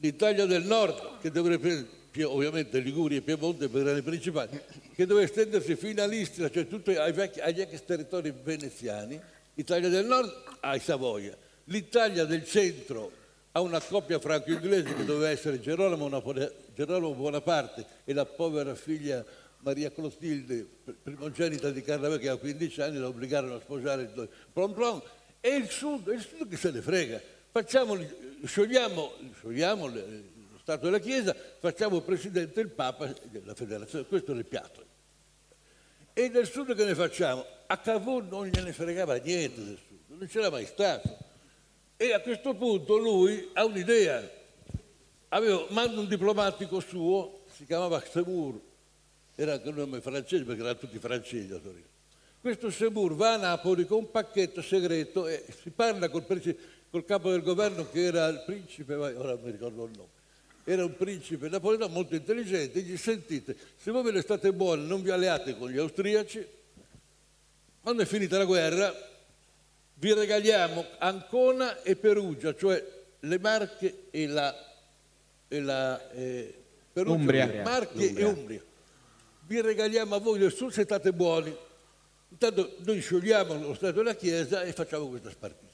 [0.00, 1.86] l'Italia del Nord, che dovrebbe,
[2.24, 4.60] ovviamente Liguria e Piemonte per le principali,
[4.94, 9.20] che doveva estendersi fino all'Istria, cioè tutti ai vecchi- agli ex territori veneziani,
[9.54, 13.12] l'Italia del Nord ai Savoia, l'Italia del centro
[13.52, 19.24] a una coppia franco-inglese che doveva essere Gerolamo, Napole- Gerolamo Bonaparte e la povera figlia
[19.58, 24.28] Maria Clotilde, pr- primogenita di Carla che aveva 15 anni, la obbligarono a sposare il
[24.52, 25.02] plom plom,
[25.40, 27.20] e il sud, il sud che se ne frega,
[27.50, 27.96] facciamo,
[28.44, 34.36] sciogliamo, sciogliamo le- lo Stato della Chiesa, facciamo presidente il Papa della federazione, questo è
[34.36, 34.84] il piatto.
[36.12, 37.44] E del sud che ne facciamo?
[37.66, 41.16] A Cavour non gliene fregava niente del sud, non c'era mai stato.
[41.96, 44.28] E a questo punto lui ha un'idea,
[45.28, 48.60] aveva, manda un diplomatico suo, si chiamava Seymour,
[49.34, 51.88] era anche un nome francese perché erano tutti francesi a Torino.
[52.40, 56.56] Questo Seymour va a Napoli con un pacchetto segreto e si parla col, presi-
[56.90, 60.08] col capo del governo che era il principe, ora non mi ricordo il nome,
[60.64, 64.86] era un principe napoletano molto intelligente, e gli sentite, se voi ve ne state buoni
[64.86, 66.46] non vi alleate con gli austriaci,
[67.82, 69.08] quando è finita la guerra
[69.94, 72.82] vi regaliamo Ancona e Perugia, cioè
[73.20, 74.54] le Marche e la,
[75.46, 76.54] e la eh,
[76.90, 77.62] Perugia, Umbria.
[77.62, 78.62] Marche e Umbria.
[79.46, 81.54] Vi regaliamo a voi del sud se state buoni.
[82.30, 85.69] Intanto noi sciogliamo lo Stato della Chiesa e facciamo questa spartizione.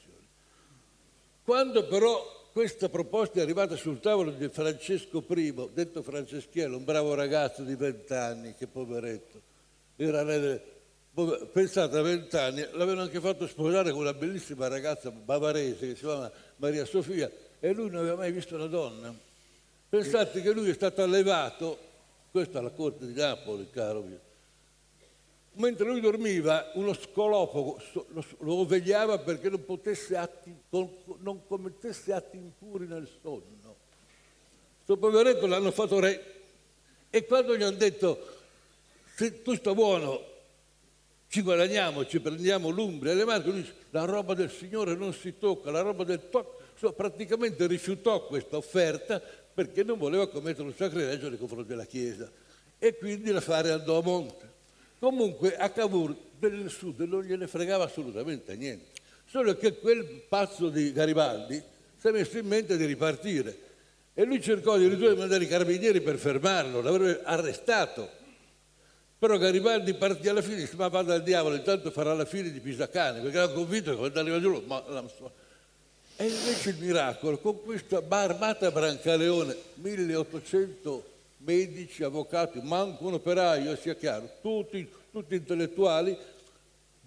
[1.47, 7.15] Quando però questa proposta è arrivata sul tavolo di Francesco I, detto Franceschiello, un bravo
[7.15, 9.41] ragazzo di vent'anni, che poveretto,
[9.95, 10.25] era
[11.15, 16.01] pove- pensate a vent'anni, l'avevano anche fatto sposare con una bellissima ragazza bavarese che si
[16.01, 17.31] chiama Maria Sofia
[17.61, 19.15] e lui non aveva mai visto una donna.
[19.89, 21.79] Pensate che lui è stato allevato,
[22.33, 24.19] questa è la corte di Napoli, caro mio,
[25.57, 28.07] mentre lui dormiva, uno scolopo so-
[28.39, 29.65] lo, vegliava perché non,
[30.15, 30.57] atti,
[31.21, 33.77] non commettesse atti impuri nel sonno.
[34.77, 36.35] Questo poveretto l'hanno fatto re.
[37.11, 38.35] E quando gli hanno detto,
[39.15, 40.35] se tu sta buono,
[41.29, 45.13] ci guadagniamo, ci prendiamo l'Umbria e le Marche, lui dice, la roba del Signore non
[45.13, 50.69] si tocca, la roba del tocco, Insomma, praticamente rifiutò questa offerta perché non voleva commettere
[50.69, 52.31] un sacrilegio nei confronti della Chiesa
[52.79, 54.56] e quindi l'affare andò a monte.
[54.99, 60.93] Comunque a Cavour del sud non gliene fregava assolutamente niente, solo che quel pazzo di
[60.93, 61.63] Garibaldi
[61.97, 63.65] si è messo in mente di ripartire.
[64.15, 68.09] E lui cercò addirittura di mandare i carabinieri per fermarlo, l'avrebbe arrestato.
[69.19, 72.61] Però Garibaldi partì alla fine, disse ma vada al diavolo, intanto farà la fine di
[72.61, 74.63] Pisacane, perché era convinto che quando arriva giù...
[74.67, 75.05] Ma, la,
[76.19, 81.16] e invece il miracolo, con questa armata Brancaleone, 1800
[81.47, 86.19] medici, avvocati, manco un operaio, sia chiaro, tutti, tutti intellettuali,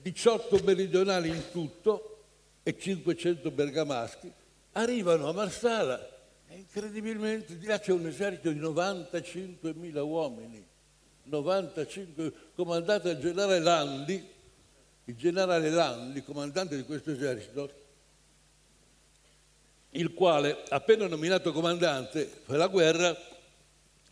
[0.01, 2.23] 18 meridionali in tutto
[2.63, 4.31] e 500 bergamaschi,
[4.71, 6.17] arrivano a Marsala.
[6.47, 10.65] E incredibilmente di là c'è un esercito di 95.000 uomini
[11.29, 14.27] 95, comandato dal generale Landi,
[15.05, 17.71] il generale Landi, comandante di questo esercito,
[19.91, 23.15] il quale, appena nominato comandante per la guerra,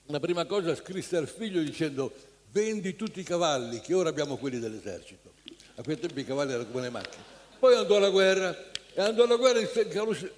[0.08, 2.14] la prima cosa scrisse al figlio dicendo
[2.52, 5.34] vendi tutti i cavalli, che ora abbiamo quelli dell'esercito.
[5.76, 7.24] A quei tempi i cavalli erano come le macchine.
[7.60, 8.56] Poi andò alla guerra
[8.94, 9.60] e andò alla guerra,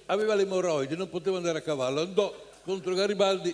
[0.06, 3.48] aveva le emorroidi, non poteva andare a cavallo, andò contro Garibaldi,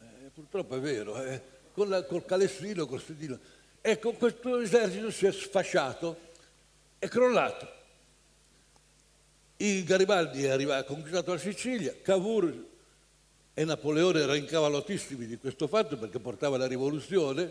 [0.00, 1.40] eh, purtroppo è vero, eh,
[1.72, 3.38] con la, col calessino, col sedino.
[3.80, 6.16] Ecco, questo esercito si è sfasciato,
[6.98, 7.80] è crollato.
[9.58, 12.70] I Garibaldi è arrivato, ha conquistato la Sicilia, Cavour
[13.54, 17.50] e Napoleone erano incavallatissimi di questo fatto perché portava la rivoluzione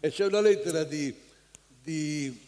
[0.00, 1.14] e c'è una lettera di,
[1.82, 2.46] di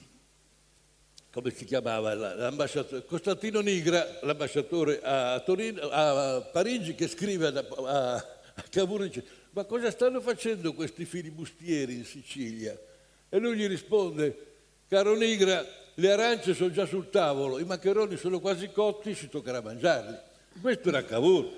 [1.33, 8.15] come si chiamava, l'ambasciatore, Costantino Nigra, l'ambasciatore a, Torino, a Parigi, che scrive a, a,
[8.15, 12.79] a Cavour dice ma cosa stanno facendo questi filibustieri in Sicilia?
[13.29, 14.47] E lui gli risponde,
[14.89, 19.61] caro Nigra, le arance sono già sul tavolo, i maccheroni sono quasi cotti, ci toccherà
[19.61, 20.17] mangiarli.
[20.61, 21.51] Questo era Cavour,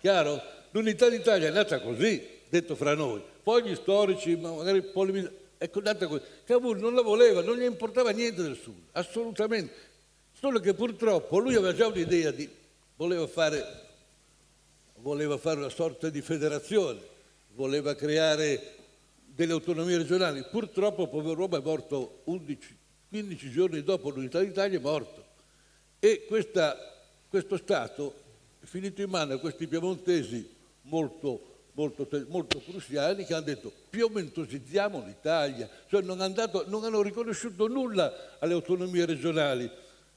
[0.00, 0.40] chiaro?
[0.70, 3.22] L'unità d'Italia è nata così, detto fra noi.
[3.42, 6.22] Poi gli storici, magari polemizzano, ecco, nata così.
[6.44, 9.88] Cavour non la voleva, non gli importava niente del Sud, assolutamente.
[10.32, 12.48] Solo che purtroppo lui aveva già un'idea di,
[12.96, 13.64] voleva fare,
[14.96, 17.10] voleva fare una sorta di federazione
[17.54, 18.76] voleva creare
[19.24, 20.44] delle autonomie regionali.
[20.50, 22.76] Purtroppo Poveruomo è morto 11,
[23.08, 25.24] 15 giorni dopo l'unità d'Italia, è morto.
[25.98, 26.76] E questa,
[27.28, 28.14] questo Stato
[28.60, 35.04] è finito in mano a questi piemontesi molto, molto, molto prussiani che hanno detto piemontosizziamo
[35.04, 39.70] l'Italia, cioè non, andato, non hanno riconosciuto nulla alle autonomie regionali.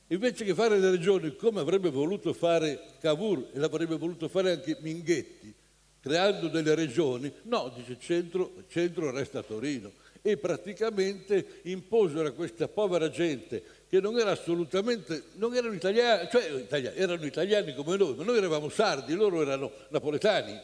[0.07, 4.77] Invece che fare le regioni come avrebbe voluto fare Cavour e l'avrebbe voluto fare anche
[4.81, 5.53] Minghetti,
[6.01, 9.91] creando delle regioni, no, dice centro, centro resta Torino.
[10.21, 13.63] E praticamente imposero a questa povera gente
[13.93, 18.37] che non era assolutamente, non erano italiani, cioè italiani, erano italiani come noi, ma noi
[18.37, 20.59] eravamo sardi, loro erano napoletani.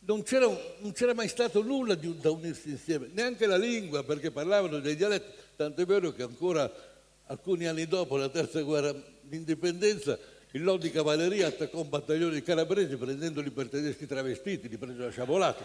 [0.00, 0.46] Non c'era,
[0.80, 4.94] non c'era mai stato nulla di, da unirsi insieme, neanche la lingua, perché parlavano dei
[4.94, 6.70] dialetti, tanto è vero che ancora
[7.28, 10.18] alcuni anni dopo la terza guerra d'indipendenza
[10.50, 15.06] il Lodi di cavalleria attaccò un battaglione di calabresi prendendoli per tedeschi travestiti, li presero
[15.06, 15.64] a sciabolate.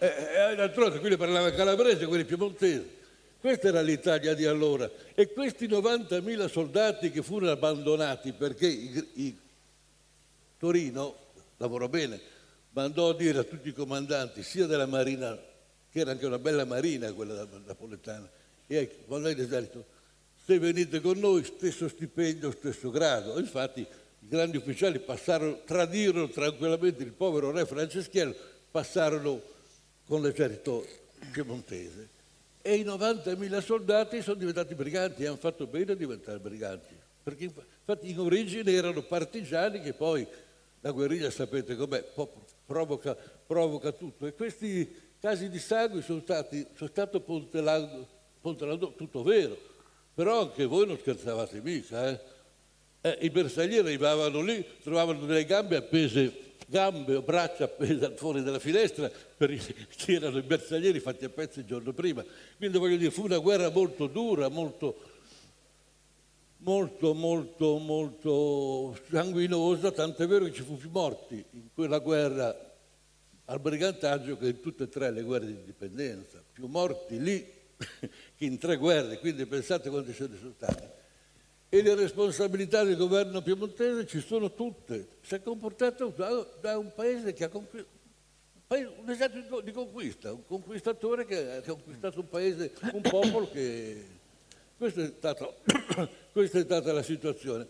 [0.00, 0.06] E,
[0.50, 3.04] e d'altronde quelli parlavano calabrese, quelli piemontesi.
[3.40, 4.90] Questa era l'Italia di allora.
[5.14, 9.38] E questi 90.000 soldati che furono abbandonati perché i, i,
[10.58, 11.14] Torino
[11.58, 12.20] lavorò bene,
[12.70, 15.38] mandò a dire a tutti i comandanti, sia della Marina,
[15.90, 18.28] che era anche una bella marina quella napoletana,
[18.66, 19.84] e ai comandanti dell'esercito,
[20.44, 23.38] se venite con noi stesso stipendio, stesso grado.
[23.38, 28.34] Infatti i grandi ufficiali passarono, tradirono tranquillamente il povero re Franceschiello,
[28.70, 29.42] passarono
[30.06, 30.86] con l'esercito
[31.32, 32.15] piemontese.
[32.66, 38.10] E i 90.000 soldati sono diventati briganti hanno fatto bene a diventare briganti, perché infatti
[38.10, 40.26] in origine erano partigiani che poi
[40.80, 42.04] la guerriglia sapete com'è,
[42.66, 44.26] provoca, provoca tutto.
[44.26, 48.04] E questi casi di sangue sono stati, sono stato Pontelando,
[48.40, 49.56] Pontelando tutto vero,
[50.12, 52.20] però anche voi non scherzavate mica, eh?
[53.00, 58.58] eh, i bersaglieri arrivavano lì, trovavano delle gambe appese, gambe o braccia appese fuori dalla
[58.58, 59.56] finestra, per
[59.88, 62.24] chi erano i bersaglieri fatti a pezzi il giorno prima.
[62.56, 64.96] Quindi voglio dire, fu una guerra molto dura, molto,
[66.58, 72.54] molto, molto, molto sanguinosa, tant'è vero che ci fu più morti in quella guerra
[73.48, 77.46] al brigantaggio che in tutte e tre le guerre di indipendenza, più morti lì
[77.78, 80.95] che in tre guerre, quindi pensate quanti sono stati
[81.68, 85.08] e le responsabilità del governo piemontese ci sono tutte.
[85.22, 87.94] Si è comportato da, da un paese che ha conquistato
[88.68, 94.14] un esercito di conquista, un conquistatore che ha conquistato un paese, un popolo che...
[94.76, 95.54] Questa è, stato,
[96.32, 97.66] questa è stata la situazione.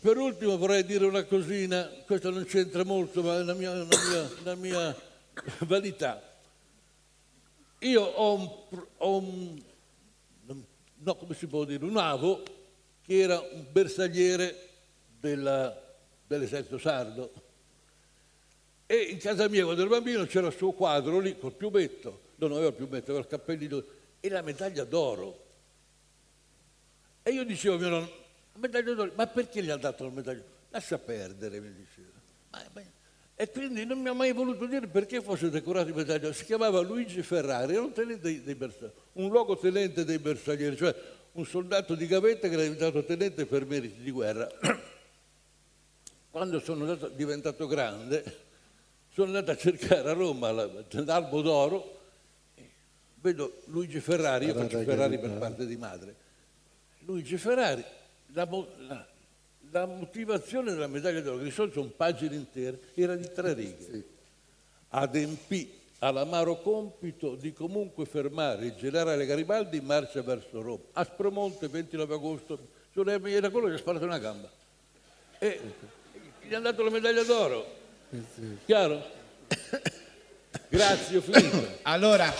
[0.00, 3.84] Per ultimo vorrei dire una cosina, questa non c'entra molto, ma è una mia, una
[3.84, 4.96] mia, una mia
[5.64, 6.20] vanità.
[7.78, 9.62] Io ho un, ho un,
[10.96, 12.42] no, come si può dire, un avo
[13.06, 14.68] che era un bersagliere
[15.20, 17.32] dell'esercito sardo.
[18.86, 22.52] E in casa mia, quando ero bambino, c'era il suo quadro lì col piumetto non
[22.52, 23.82] aveva più mettere il cappellino
[24.20, 25.44] e la medaglia d'oro.
[27.22, 28.10] E io dicevo a mio nonno,
[28.52, 30.42] "La medaglia d'oro, ma perché gli ha dato la medaglia?
[30.70, 32.08] Lascia perdere, mi diceva.
[32.50, 32.94] "Ma- ma-"
[33.38, 36.32] E quindi non mi ha mai voluto dire perché fosse decorato di medaglia.
[36.32, 40.94] Si chiamava Luigi Ferrari, era un tenente dei, dei bersaglieri, un luogotenente dei bersaglieri, cioè
[41.36, 44.48] un soldato di gavetta che era diventato tenente per meriti di guerra.
[46.30, 48.22] Quando sono andato- diventato grande,
[49.12, 52.00] sono andato a cercare a Roma la- l'albo d'oro,
[53.20, 55.40] vedo Luigi Ferrari, io faccio Ferrari per bello.
[55.40, 56.14] parte di madre.
[57.00, 57.84] Luigi Ferrari,
[58.32, 58.48] la,
[58.86, 59.06] la-
[59.70, 64.04] la motivazione della medaglia d'oro, che di solito sono pagine intere, era di tre righe.
[64.90, 70.82] Adempì all'amaro compito di comunque fermare il generale Garibaldi in marcia verso Roma.
[70.92, 72.58] Aspromonte, 29 agosto,
[72.94, 74.48] era quello che ha sparato una gamba.
[75.38, 75.60] E
[76.42, 77.74] gli hanno dato la medaglia d'oro.
[78.64, 79.02] Chiaro?
[80.68, 81.74] Grazie, ho finito.
[81.82, 82.30] Allora,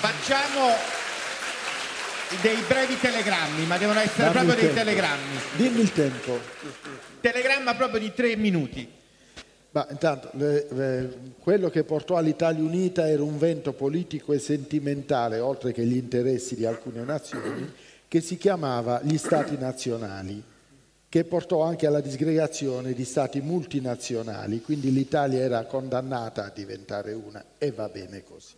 [0.00, 0.74] facciamo
[2.42, 5.40] dei brevi telegrammi, ma devono essere Dammi proprio dei telegrammi.
[5.56, 6.38] Dimmi il tempo.
[7.20, 8.98] Telegramma proprio di tre minuti.
[9.72, 15.38] Ma intanto le- le- quello che portò all'Italia unita era un vento politico e sentimentale,
[15.38, 17.72] oltre che gli interessi di alcune nazioni,
[18.08, 20.42] che si chiamava gli Stati nazionali,
[21.08, 27.44] che portò anche alla disgregazione di Stati multinazionali, quindi l'Italia era condannata a diventare una
[27.56, 28.54] e va bene così.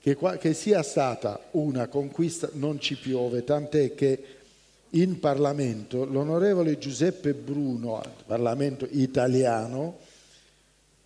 [0.00, 4.24] Che, che sia stata una conquista non ci piove, tant'è che
[4.90, 9.98] in Parlamento l'onorevole Giuseppe Bruno, al Parlamento italiano,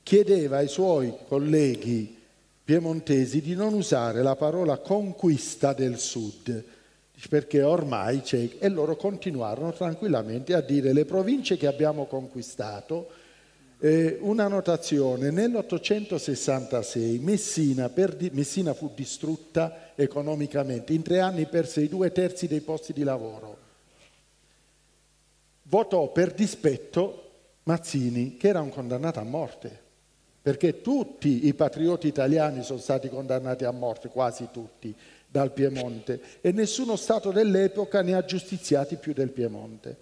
[0.06, 2.16] chiedeva ai suoi colleghi
[2.62, 6.62] piemontesi di non usare la parola conquista del Sud,
[7.28, 13.08] perché ormai c'è, e loro continuarono tranquillamente a dire le province che abbiamo conquistato.
[13.80, 21.88] Eh, una notazione, nell'866 Messina, di- Messina fu distrutta economicamente, in tre anni perse i
[21.88, 23.58] due terzi dei posti di lavoro.
[25.64, 27.22] Votò per dispetto
[27.64, 29.84] Mazzini, che era un condannato a morte,
[30.46, 34.94] perché tutti i patrioti italiani sono stati condannati a morte, quasi tutti,
[35.26, 39.96] dal Piemonte, e nessuno Stato dell'epoca ne ha giustiziati più del Piemonte.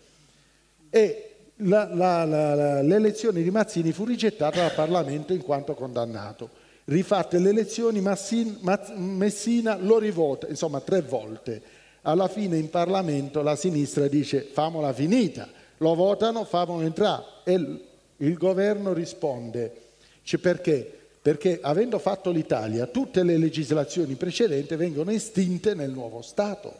[0.90, 6.51] E l'elezione di Mazzini fu rigettata dal Parlamento in quanto condannato.
[6.84, 11.62] Rifatte le elezioni, Massin- Maz- Messina lo rivota, insomma tre volte.
[12.03, 17.80] Alla fine in Parlamento la sinistra dice famola finita, lo votano, famolo entrare e
[18.18, 19.78] il governo risponde.
[20.24, 20.98] Cioè, perché?
[21.22, 26.74] Perché avendo fatto l'Italia, tutte le legislazioni precedenti vengono estinte nel nuovo Stato.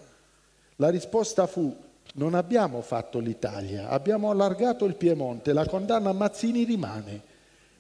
[0.77, 1.75] La risposta fu
[2.17, 7.33] non abbiamo fatto l'Italia, abbiamo allargato il Piemonte, la condanna a Mazzini rimane.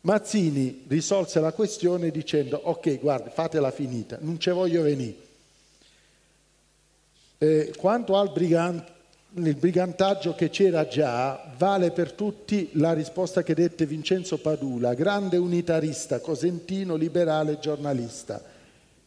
[0.03, 5.17] Mazzini risolse la questione dicendo ok, guarda, fatela finita, non ci voglio venire.
[7.39, 8.85] Eh, quanto al brigan-
[9.37, 15.37] il brigantaggio che c'era già, vale per tutti la risposta che dette Vincenzo Padula, grande
[15.37, 18.41] unitarista, cosentino, liberale, giornalista.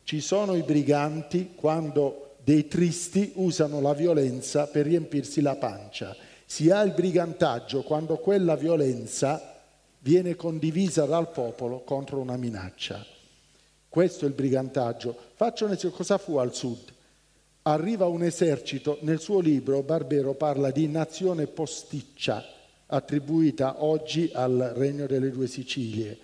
[0.03, 6.15] Ci sono i briganti quando dei tristi usano la violenza per riempirsi la pancia.
[6.45, 9.55] Si ha il brigantaggio quando quella violenza
[9.99, 13.05] viene condivisa dal popolo contro una minaccia.
[13.87, 15.15] Questo è il brigantaggio.
[15.35, 16.95] Faccio un esempio, cosa fu al sud?
[17.67, 22.41] Arriva un esercito, nel suo libro Barbero parla di nazione posticcia,
[22.85, 26.17] attribuita oggi al Regno delle Due Sicilie.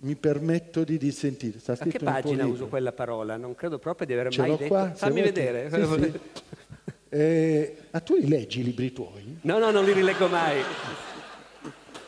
[0.00, 1.58] Mi permetto di dissentire.
[1.58, 3.38] Sta A che pagina uso quella parola?
[3.38, 4.68] Non credo proprio di aver Ce mai l'ho detto.
[4.68, 5.70] qua, Fammi vedere.
[5.70, 6.12] sì, sì.
[7.10, 9.38] Eh, ma tu li leggi i libri tuoi?
[9.40, 10.60] No, no, non li rileggo mai.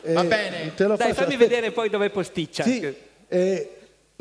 [0.03, 0.73] Va Eh, bene.
[0.75, 1.37] te lo Dai, fammi aspetta.
[1.37, 2.61] vedere poi dove posticcia.
[2.61, 2.93] Sì,
[3.27, 3.69] eh,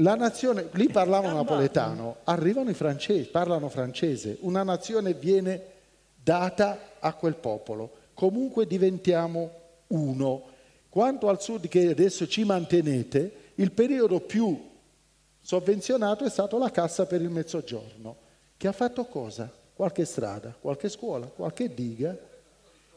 [0.00, 5.62] la nazione, lì parlavano napoletano, arrivano i francesi, parlano francese, una nazione viene
[6.22, 9.50] data a quel popolo, comunque diventiamo
[9.88, 10.42] uno.
[10.88, 14.68] Quanto al sud che adesso ci mantenete, il periodo più
[15.40, 18.16] sovvenzionato è stato la cassa per il mezzogiorno,
[18.56, 19.52] che ha fatto cosa?
[19.74, 22.16] Qualche strada, qualche scuola, qualche diga,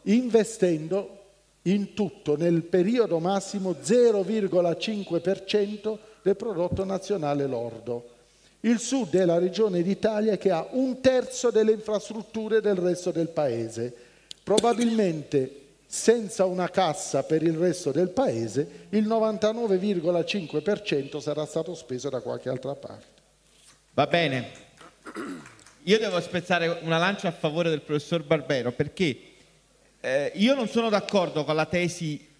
[0.03, 1.19] investendo
[1.63, 8.09] in tutto nel periodo massimo 0,5% del prodotto nazionale lordo.
[8.61, 13.27] Il sud è la regione d'Italia che ha un terzo delle infrastrutture del resto del
[13.27, 13.93] paese.
[14.41, 22.21] Probabilmente senza una cassa per il resto del paese il 99,5% sarà stato speso da
[22.21, 23.21] qualche altra parte.
[23.93, 24.49] Va bene.
[25.83, 29.19] Io devo spezzare una lancia a favore del professor Barbero perché
[29.99, 32.31] eh, io non sono d'accordo con la tesi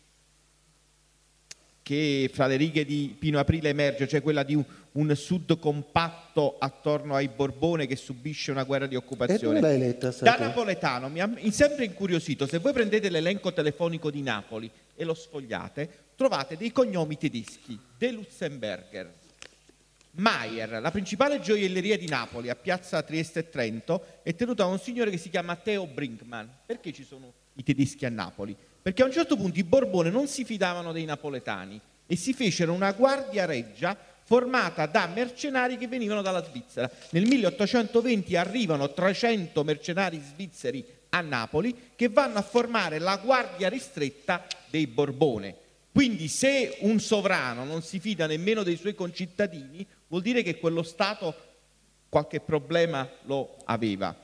[1.84, 6.56] che fra le righe di Pino Aprile emerge, cioè quella di un, un sud compatto
[6.58, 9.60] attorno ai Borbone che subisce una guerra di occupazione.
[9.60, 15.04] Letta, Da napoletano mi ha sempre incuriosito, se voi prendete l'elenco telefonico di Napoli e
[15.04, 19.12] lo sfogliate, trovate dei cognomi tedeschi, De Lutzenberger,
[20.16, 24.80] Maier, la principale gioielleria di Napoli a piazza Trieste e Trento, è tenuta da un
[24.80, 26.48] signore che si chiama Theo Brinkmann.
[26.66, 28.56] Perché ci sono i tedeschi a Napoli?
[28.84, 32.74] Perché a un certo punto i Borbone non si fidavano dei napoletani e si fecero
[32.74, 36.92] una guardia reggia formata da mercenari che venivano dalla Svizzera.
[37.12, 44.46] Nel 1820 arrivano 300 mercenari svizzeri a Napoli che vanno a formare la guardia ristretta
[44.70, 45.56] dei Borbone.
[45.94, 50.84] Quindi se un sovrano non si fida nemmeno dei suoi concittadini, vuol dire che quello
[50.84, 51.34] Stato
[52.10, 54.23] qualche problema lo aveva.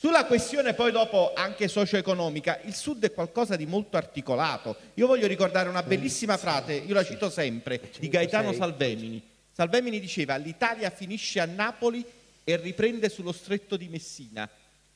[0.00, 4.76] Sulla questione poi dopo anche socio-economica, il Sud è qualcosa di molto articolato.
[4.94, 9.20] Io voglio ricordare una bellissima frase, io la cito sempre, di Gaetano Salvemini.
[9.50, 12.04] Salvemini diceva l'Italia finisce a Napoli
[12.44, 14.48] e riprende sullo stretto di Messina.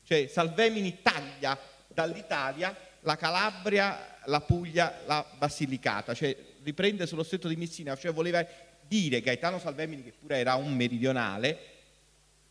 [0.07, 1.59] Cioè Salvemini taglia
[1.89, 8.47] dall'Italia la Calabria, la Puglia, la Basilicata, cioè riprende sullo stretto di Messina, cioè voleva
[8.87, 11.59] dire Gaetano Salvemini, che pure era un meridionale,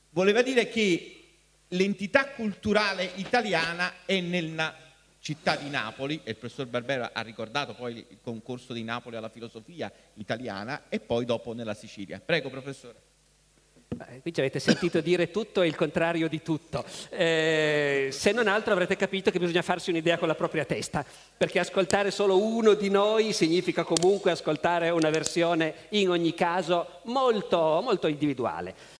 [0.10, 1.21] voleva dire che
[1.74, 4.76] l'entità culturale italiana è nella
[5.20, 9.30] città di Napoli, e il professor Barbero ha ricordato poi il concorso di Napoli alla
[9.30, 12.20] filosofia italiana, e poi dopo nella Sicilia.
[12.24, 13.10] Prego, professore.
[14.22, 16.84] Qui ci avete sentito dire tutto e il contrario di tutto.
[17.10, 21.06] Eh, se non altro avrete capito che bisogna farsi un'idea con la propria testa,
[21.38, 27.82] perché ascoltare solo uno di noi significa comunque ascoltare una versione in ogni caso molto,
[27.84, 29.00] molto individuale.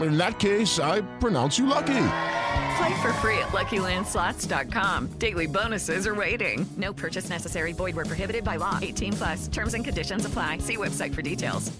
[0.00, 2.06] In that case, I pronounce you lucky.
[2.78, 5.08] Play for free at LuckyLandSlots.com.
[5.18, 6.66] Daily bonuses are waiting.
[6.76, 7.72] No purchase necessary.
[7.72, 8.78] Void were prohibited by law.
[8.80, 9.48] 18 plus.
[9.48, 10.58] Terms and conditions apply.
[10.58, 11.70] See website for details.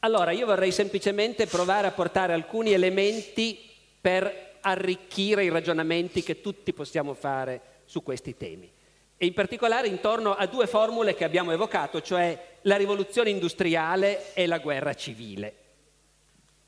[0.00, 3.58] Allora, io vorrei semplicemente provare a portare alcuni elementi
[4.00, 8.70] per arricchire i ragionamenti che tutti possiamo fare su questi temi.
[9.16, 14.46] E in particolare intorno a due formule che abbiamo evocato, cioè la rivoluzione industriale e
[14.46, 15.54] la guerra civile.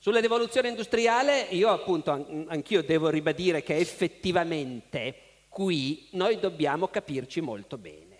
[0.02, 5.14] Sulla rivoluzione industriale io appunto an- anch'io devo ribadire che effettivamente
[5.50, 8.16] qui noi dobbiamo capirci molto bene.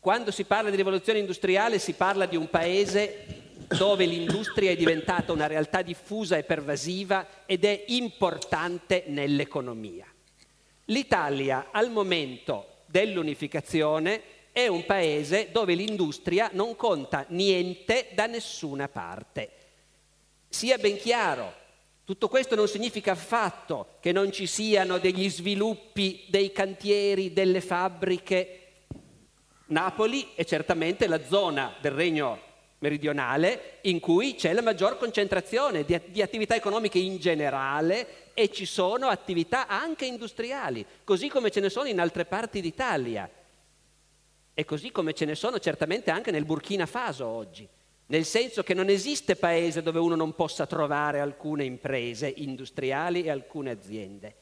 [0.00, 3.42] Quando si parla di rivoluzione industriale si parla di un paese
[3.76, 10.06] dove l'industria è diventata una realtà diffusa e pervasiva ed è importante nell'economia.
[10.86, 19.50] L'Italia al momento dell'unificazione è un paese dove l'industria non conta niente da nessuna parte.
[20.48, 21.54] Sia ben chiaro,
[22.04, 28.62] tutto questo non significa affatto che non ci siano degli sviluppi dei cantieri, delle fabbriche.
[29.66, 32.46] Napoli è certamente la zona del regno
[32.78, 38.64] meridionale in cui c'è la maggior concentrazione di, di attività economiche in generale e ci
[38.64, 43.28] sono attività anche industriali, così come ce ne sono in altre parti d'Italia.
[44.54, 47.68] E così come ce ne sono certamente anche nel Burkina Faso oggi,
[48.10, 53.30] nel senso che non esiste paese dove uno non possa trovare alcune imprese industriali e
[53.30, 54.34] alcune aziende.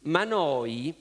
[0.00, 0.94] Ma noi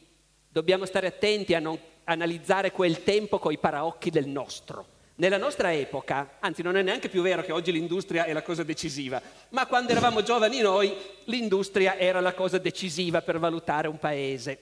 [0.49, 4.95] dobbiamo stare attenti a non analizzare quel tempo coi paraocchi del nostro.
[5.15, 8.63] Nella nostra epoca, anzi non è neanche più vero che oggi l'industria è la cosa
[8.63, 10.95] decisiva, ma quando eravamo giovani noi
[11.25, 14.59] l'industria era la cosa decisiva per valutare un paese.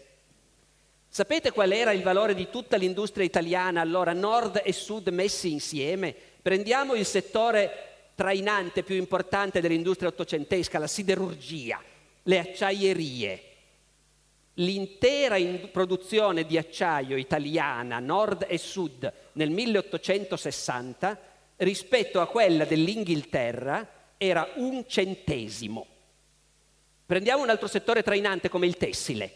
[1.07, 6.15] Sapete qual era il valore di tutta l'industria italiana allora, nord e sud messi insieme?
[6.45, 11.81] Prendiamo il settore trainante più importante dell'industria ottocentesca, la siderurgia,
[12.21, 13.43] le acciaierie.
[14.53, 21.19] L'intera in- produzione di acciaio italiana, nord e sud, nel 1860,
[21.55, 25.87] rispetto a quella dell'Inghilterra, era un centesimo.
[27.07, 29.31] Prendiamo un altro settore trainante come il tessile.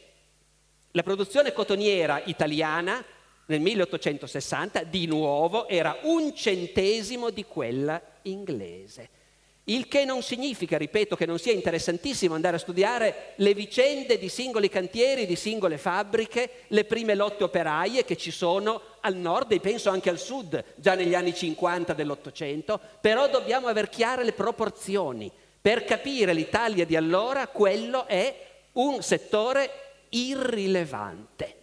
[0.92, 3.04] La produzione cotoniera italiana
[3.50, 9.18] nel 1860 di nuovo era un centesimo di quella inglese.
[9.66, 14.30] Il che non significa, ripeto, che non sia interessantissimo andare a studiare le vicende di
[14.30, 19.60] singoli cantieri, di singole fabbriche, le prime lotte operaie che ci sono al nord e
[19.60, 25.32] penso anche al sud, già negli anni 50 dell'Ottocento, però dobbiamo aver chiare le proporzioni.
[25.62, 29.70] Per capire l'Italia di allora, quello è un settore
[30.10, 31.59] irrilevante.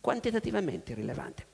[0.00, 1.46] Quantitativamente irrilevante.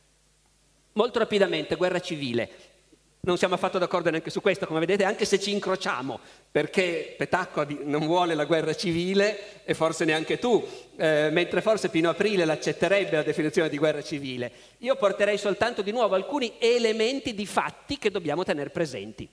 [0.93, 2.73] Molto rapidamente, guerra civile.
[3.21, 7.67] Non siamo affatto d'accordo neanche su questo, come vedete, anche se ci incrociamo, perché Petacco
[7.85, 10.63] non vuole la guerra civile e forse neanche tu,
[10.97, 14.53] eh, mentre forse Pino Aprile l'accetterebbe la definizione di guerra civile.
[14.79, 19.27] Io porterei soltanto di nuovo alcuni elementi di fatti che dobbiamo tenere presenti.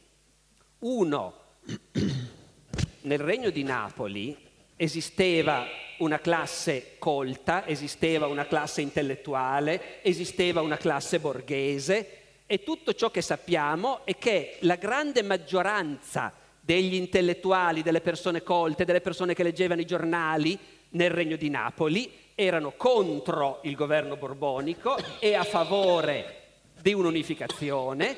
[0.79, 1.33] Uno,
[3.01, 4.37] nel regno di Napoli
[4.81, 5.67] esisteva
[5.99, 12.17] una classe colta, esisteva una classe intellettuale, esisteva una classe borghese
[12.47, 18.83] e tutto ciò che sappiamo è che la grande maggioranza degli intellettuali, delle persone colte,
[18.83, 20.57] delle persone che leggevano i giornali
[20.89, 26.39] nel regno di Napoli erano contro il governo borbonico e a favore
[26.81, 28.17] di un'unificazione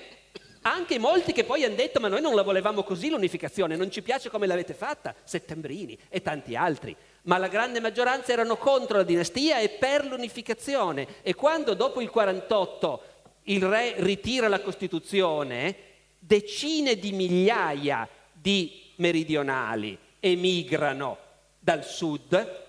[0.64, 4.02] anche molti che poi hanno detto ma noi non la volevamo così l'unificazione, non ci
[4.02, 9.04] piace come l'avete fatta, Settembrini e tanti altri, ma la grande maggioranza erano contro la
[9.04, 11.08] dinastia e per l'unificazione.
[11.22, 13.02] E quando dopo il 48
[13.44, 15.76] il re ritira la Costituzione,
[16.20, 21.18] decine di migliaia di meridionali emigrano
[21.60, 22.62] dal sud,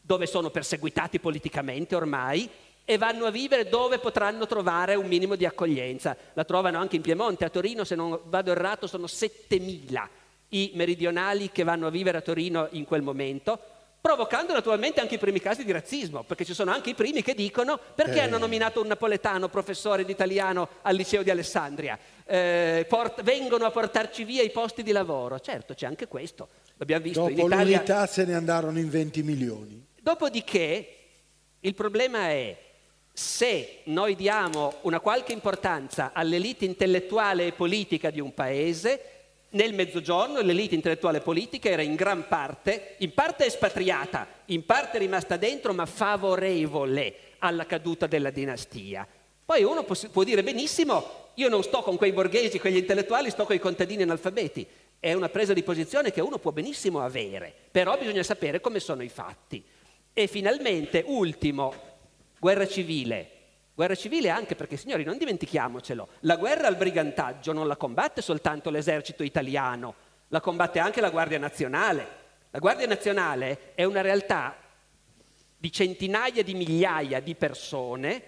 [0.00, 2.48] dove sono perseguitati politicamente ormai,
[2.88, 6.16] e vanno a vivere dove potranno trovare un minimo di accoglienza.
[6.34, 10.08] La trovano anche in Piemonte, a Torino, se non vado errato, sono 7.000
[10.50, 13.58] i meridionali che vanno a vivere a Torino in quel momento,
[14.00, 17.34] provocando naturalmente anche i primi casi di razzismo, perché ci sono anche i primi che
[17.34, 18.20] dicono perché Eh.
[18.20, 21.98] hanno nominato un napoletano professore di italiano al liceo di Alessandria,
[22.28, 25.38] Eh, port- vengono a portarci via i posti di lavoro.
[25.40, 27.64] Certo, c'è anche questo, l'abbiamo visto in Dopo Italia.
[27.76, 29.84] l'unità se ne andarono in 20 milioni.
[30.00, 30.96] Dopodiché
[31.60, 32.56] il problema è
[33.18, 39.00] se noi diamo una qualche importanza all'elite intellettuale e politica di un paese,
[39.50, 44.98] nel mezzogiorno l'elite intellettuale e politica era in gran parte, in parte espatriata, in parte
[44.98, 49.08] rimasta dentro, ma favorevole alla caduta della dinastia.
[49.46, 53.56] Poi uno può, dire benissimo, io non sto con quei borghesi, quegli intellettuali, sto con
[53.56, 54.66] i contadini analfabeti.
[55.00, 59.02] È una presa di posizione che uno può benissimo avere, però bisogna sapere come sono
[59.02, 59.64] i fatti.
[60.12, 61.95] E finalmente, ultimo,
[62.46, 63.30] guerra civile.
[63.74, 68.70] Guerra civile anche perché, signori, non dimentichiamocelo, la guerra al brigantaggio non la combatte soltanto
[68.70, 69.94] l'esercito italiano,
[70.28, 72.06] la combatte anche la Guardia Nazionale.
[72.52, 74.56] La Guardia Nazionale è una realtà
[75.56, 78.22] di centinaia di migliaia di persone,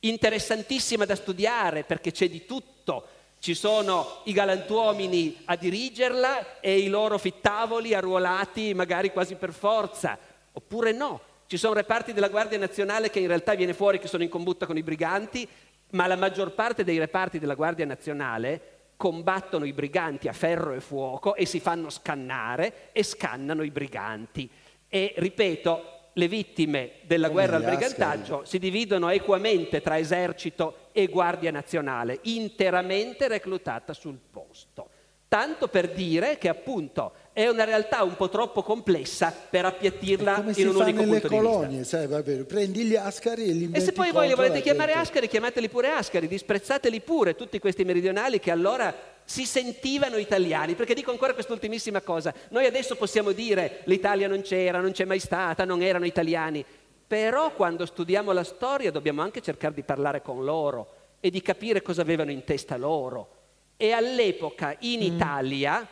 [0.00, 3.06] interessantissima da studiare perché c'è di tutto.
[3.38, 10.18] Ci sono i galantuomini a dirigerla e i loro fittavoli arruolati magari quasi per forza,
[10.52, 11.31] oppure no.
[11.52, 14.64] Ci sono reparti della Guardia Nazionale che in realtà viene fuori che sono in combutta
[14.64, 15.46] con i briganti,
[15.90, 20.80] ma la maggior parte dei reparti della Guardia Nazionale combattono i briganti a ferro e
[20.80, 24.48] fuoco e si fanno scannare e scannano i briganti.
[24.88, 27.76] E ripeto, le vittime della Come guerra al Ascari.
[27.76, 34.88] brigantaggio si dividono equamente tra esercito e Guardia Nazionale, interamente reclutata sul posto.
[35.32, 40.68] Tanto per dire che appunto è una realtà un po' troppo complessa per appiattirla in
[40.68, 41.28] un unico punto di vista.
[41.28, 44.34] colonie, sai, va bene, prendi gli ascari e li metti E se poi voi li
[44.34, 45.08] volete chiamare gente.
[45.08, 48.94] ascari, chiamateli pure ascari, disprezzateli pure tutti questi meridionali che allora
[49.24, 54.80] si sentivano italiani, perché dico ancora quest'ultimissima cosa, noi adesso possiamo dire l'Italia non c'era,
[54.80, 56.62] non c'è mai stata, non erano italiani,
[57.06, 60.88] però quando studiamo la storia dobbiamo anche cercare di parlare con loro
[61.20, 63.40] e di capire cosa avevano in testa loro.
[63.76, 65.86] E all'epoca in Italia,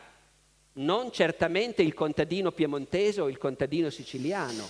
[0.75, 4.69] non certamente il contadino piemontese o il contadino siciliano,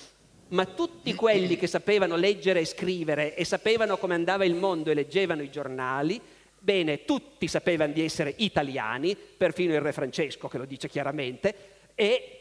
[0.49, 4.95] ma tutti quelli che sapevano leggere e scrivere e sapevano come andava il mondo e
[4.95, 6.21] leggevano i giornali,
[6.59, 11.55] bene, tutti sapevano di essere italiani, perfino il re Francesco che lo dice chiaramente,
[11.95, 12.37] e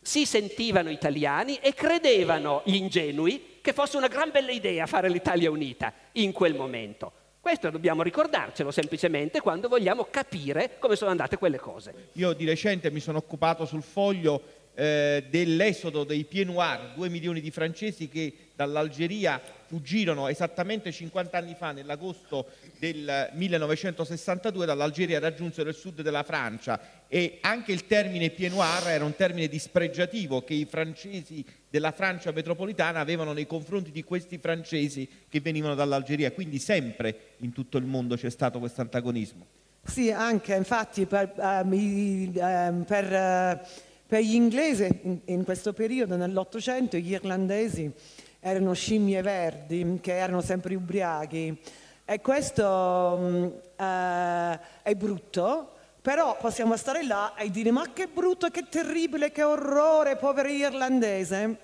[0.00, 5.50] si sentivano italiani e credevano gli ingenui che fosse una gran bella idea fare l'Italia
[5.50, 7.12] unita in quel momento.
[7.44, 12.08] Questo dobbiamo ricordarcelo semplicemente quando vogliamo capire come sono andate quelle cose.
[12.12, 14.42] Io di recente mi sono occupato sul foglio
[14.74, 19.38] eh, dell'esodo dei Pieds Noirs, due milioni di francesi che dall'Algeria
[19.74, 22.46] fuggirono esattamente 50 anni fa, nell'agosto
[22.78, 29.04] del 1962, dall'Algeria raggiunsero il sud della Francia e anche il termine Pieds Noirs era
[29.04, 35.08] un termine dispregiativo che i francesi della Francia metropolitana avevano nei confronti di questi francesi
[35.28, 39.44] che venivano dall'Algeria, quindi sempre in tutto il mondo c'è stato questo antagonismo.
[39.82, 43.60] Sì, anche, infatti per, ehm, per, eh,
[44.06, 47.92] per gli inglesi in, in questo periodo, nell'Ottocento, gli irlandesi
[48.46, 51.58] erano scimmie verdi che erano sempre ubriachi
[52.04, 53.44] e questo mm,
[53.76, 55.72] eh, è brutto,
[56.02, 61.56] però possiamo stare là e dire ma che brutto, che terribile, che orrore, poveri irlandesi.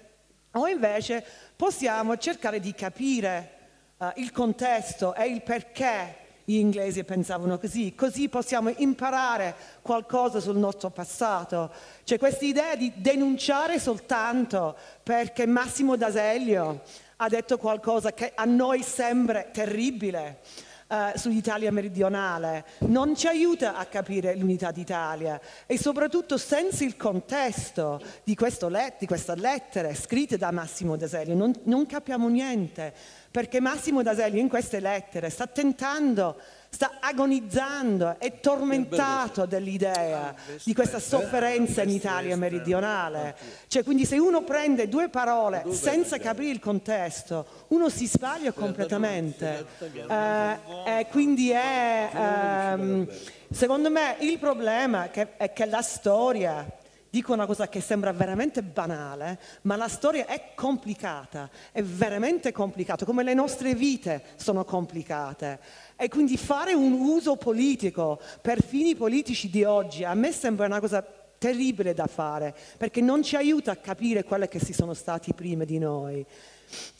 [0.52, 1.23] o invece
[1.55, 3.51] possiamo cercare di capire
[3.98, 6.20] eh, il contesto e il perché
[6.51, 11.71] gli inglesi pensavano così, così possiamo imparare qualcosa sul nostro passato.
[12.03, 16.83] C'è questa idea di denunciare soltanto perché Massimo D'Aselio
[17.17, 20.41] ha detto qualcosa che a noi sembra terribile
[20.89, 28.01] eh, sull'Italia meridionale, non ci aiuta a capire l'unità d'Italia e soprattutto senza il contesto
[28.25, 28.37] di,
[28.69, 32.93] let- di questa lettera scritta da Massimo D'Aselio non, non capiamo niente,
[33.31, 36.36] perché Massimo D'Aselio in queste lettere sta tentando
[36.70, 43.36] sta agonizzando, è tormentato dell'idea di questa sofferenza in Italia meridionale.
[43.66, 49.66] Cioè, quindi se uno prende due parole senza capire il contesto, uno si sbaglia completamente.
[49.81, 53.09] Eh, e quindi è, ehm,
[53.51, 56.65] secondo me, il problema è che la storia
[57.11, 63.05] dico una cosa che sembra veramente banale, ma la storia è complicata, è veramente complicata,
[63.05, 65.59] come le nostre vite sono complicate.
[65.97, 70.81] E quindi fare un uso politico per fini politici di oggi a me sembra una
[70.81, 71.05] cosa
[71.37, 75.65] terribile da fare, perché non ci aiuta a capire quelli che si sono stati prima
[75.65, 76.24] di noi.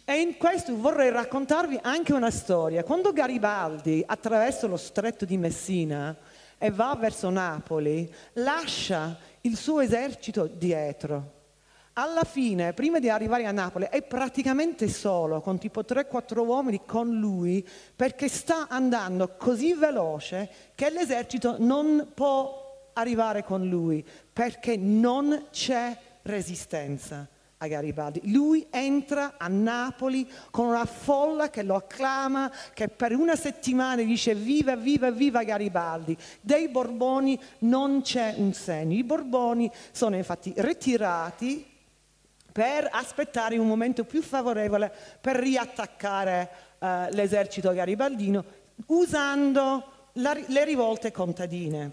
[0.05, 2.83] E in questo vorrei raccontarvi anche una storia.
[2.83, 6.17] Quando Garibaldi attraversa lo stretto di Messina
[6.63, 11.39] e va verso Napoli, lascia il suo esercito dietro.
[11.95, 17.19] Alla fine, prima di arrivare a Napoli, è praticamente solo, con tipo 3-4 uomini con
[17.19, 17.67] lui,
[17.97, 25.97] perché sta andando così veloce che l'esercito non può arrivare con lui, perché non c'è
[26.23, 27.27] resistenza
[27.63, 28.33] a Garibaldi.
[28.33, 34.35] Lui entra a Napoli con una folla che lo acclama, che per una settimana dice
[34.35, 36.17] viva, viva, viva Garibaldi.
[36.41, 38.95] Dei Borboni non c'è un segno.
[38.95, 41.67] I Borboni sono infatti ritirati
[42.51, 48.45] per aspettare un momento più favorevole per riattaccare eh, l'esercito garibaldino
[48.87, 51.93] usando la, le rivolte contadine.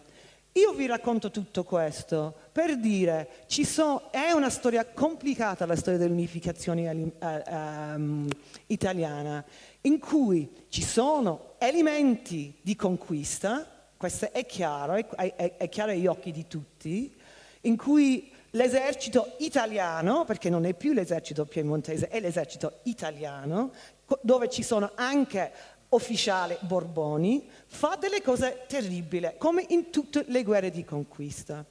[0.57, 3.63] Io vi racconto tutto questo per dire che
[4.09, 8.27] è una storia complicata la storia dell'unificazione eh, um,
[8.65, 9.45] italiana,
[9.81, 13.67] in cui ci sono elementi di conquista,
[13.97, 15.05] questo è chiaro, è,
[15.35, 17.15] è, è chiaro agli occhi di tutti,
[17.61, 23.73] in cui l'esercito italiano, perché non è più l'esercito piemontese, è l'esercito italiano,
[24.21, 25.51] dove ci sono anche
[25.89, 31.63] ufficiali Borboni, fa delle cose terribili, come in tutte le guerre di conquista.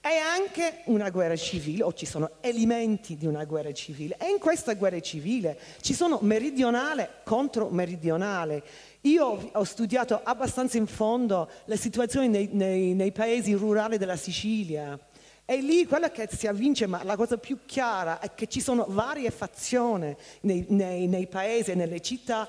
[0.00, 4.40] È anche una guerra civile, o ci sono elementi di una guerra civile, e in
[4.40, 8.64] questa guerra civile ci sono meridionale contro meridionale.
[9.02, 14.98] Io ho studiato abbastanza in fondo le situazioni nei, nei, nei paesi rurali della Sicilia,
[15.44, 18.86] e lì quella che si avvince, ma la cosa più chiara è che ci sono
[18.88, 22.48] varie fazioni nei, nei, nei paesi e nelle città,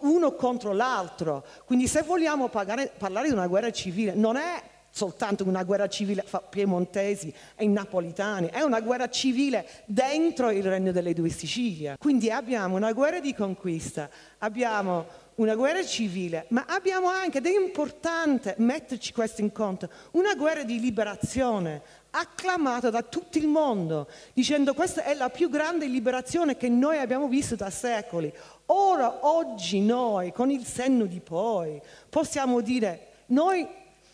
[0.00, 1.44] uno contro l'altro.
[1.64, 6.22] Quindi se vogliamo pagare, parlare di una guerra civile, non è soltanto una guerra civile
[6.22, 11.96] fra piemontesi e napolitani, è una guerra civile dentro il regno delle due Sicilie.
[11.98, 17.54] Quindi abbiamo una guerra di conquista, abbiamo una guerra civile, ma abbiamo anche, ed è
[17.54, 24.72] importante metterci questo in conto, una guerra di liberazione acclamata da tutto il mondo, dicendo
[24.72, 28.32] questa è la più grande liberazione che noi abbiamo visto da secoli.
[28.66, 33.66] Ora, oggi noi, con il senno di poi, possiamo dire, noi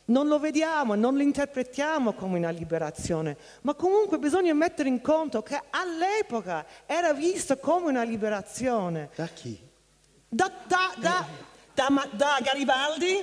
[0.06, 5.42] non lo vediamo, non lo interpretiamo come una liberazione, ma comunque bisogna mettere in conto
[5.42, 9.10] che all'epoca era visto come una liberazione.
[9.14, 9.70] Da chi?
[10.32, 11.26] da, da, da,
[11.74, 13.22] da, da Garibaldi,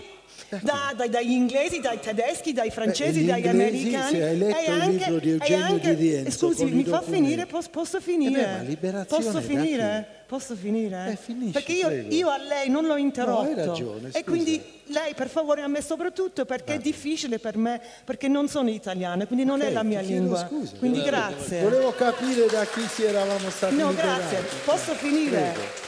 [0.61, 4.09] da, da, dagli inglesi, dai tedeschi, dai francesi, Beh, dagli americani.
[4.15, 7.01] Se hai letto e il anche, libro di Eugenio anche, Di Rienzo Scusi, mi fa
[7.01, 7.45] finire?
[7.45, 8.65] Posso, posso finire?
[8.67, 10.07] Eh beh, posso finire?
[10.29, 11.17] Posso finire?
[11.51, 13.49] perché io, io, a lei non l'ho interrotto.
[13.49, 17.81] No, ragione, e quindi lei, per favore, a me soprattutto, perché è difficile per me,
[18.05, 20.45] perché non sono italiana, quindi non Ok, è la mia lingua.
[20.47, 20.75] scusa.
[20.77, 21.61] Quindi grazie.
[21.61, 24.19] Volevo capire da chi si eravamo stati No, liberati.
[24.29, 24.43] grazie.
[24.65, 25.29] Posso finire?
[25.53, 25.87] Prego.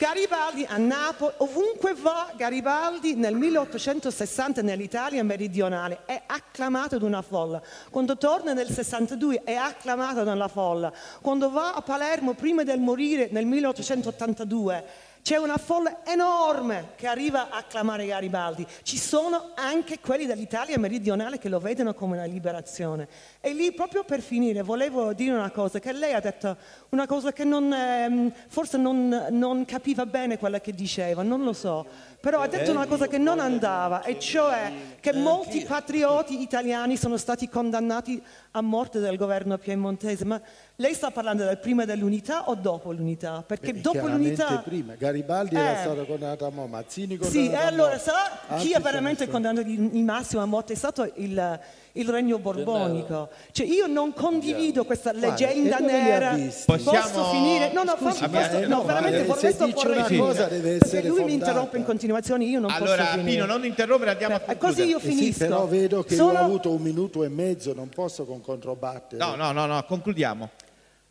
[0.00, 7.60] Garibaldi a Napoli, ovunque va Garibaldi nel 1860 nell'Italia meridionale è acclamato da una folla.
[7.90, 10.90] Quando torna nel 62 è acclamato da una folla.
[11.20, 14.84] Quando va a Palermo prima del morire nel 1882
[15.22, 18.66] C'è una folla enorme che arriva a acclamare Garibaldi.
[18.82, 23.06] Ci sono anche quelli dell'Italia meridionale che lo vedono come una liberazione.
[23.40, 26.56] E lì, proprio per finire, volevo dire una cosa, che lei ha detto
[26.90, 31.52] una cosa che non, ehm, forse non, non capiva bene quella che diceva, non lo
[31.52, 31.86] so,
[32.20, 34.70] però ha detto una cosa che non andava, e cioè
[35.00, 38.22] che molti patrioti italiani sono stati condannati
[38.52, 40.26] a morte dal governo piemontese.
[40.26, 40.38] Ma
[40.76, 43.42] lei sta parlando del prima dell'unità o dopo l'unità?
[43.46, 44.58] Perché Beh, dopo l'unità...
[44.58, 45.58] prima, Garibaldi Eh.
[45.58, 48.10] era stato condannato a morte, Mazzini condannato Sì, e a allora morte.
[48.10, 51.60] sa chi ha veramente condannato in, in massimo a morte è stato il,
[51.92, 53.28] il regno borbonico.
[53.50, 56.32] Cioè io non condivido questa leggenda nera.
[56.34, 56.64] visti?
[56.66, 57.72] Posso Possiamo- finire?
[57.72, 60.04] No, no, Scusi, fa- posso- eh, no, no, veramente eh, questo se dice vorrei una
[60.06, 60.26] finire.
[60.26, 61.50] cosa deve Perché essere lui mi fondata.
[61.50, 63.30] interrompe in continuazione, io non Allora, posso finire.
[63.32, 64.74] Pino, non interrompere, andiamo a Eh, concludere.
[64.74, 65.38] così io Eh sì, finisco.
[65.38, 69.24] però vedo che Sono- io ho avuto un minuto e mezzo, non posso con controbattere.
[69.24, 70.48] No, no, no, no, concludiamo.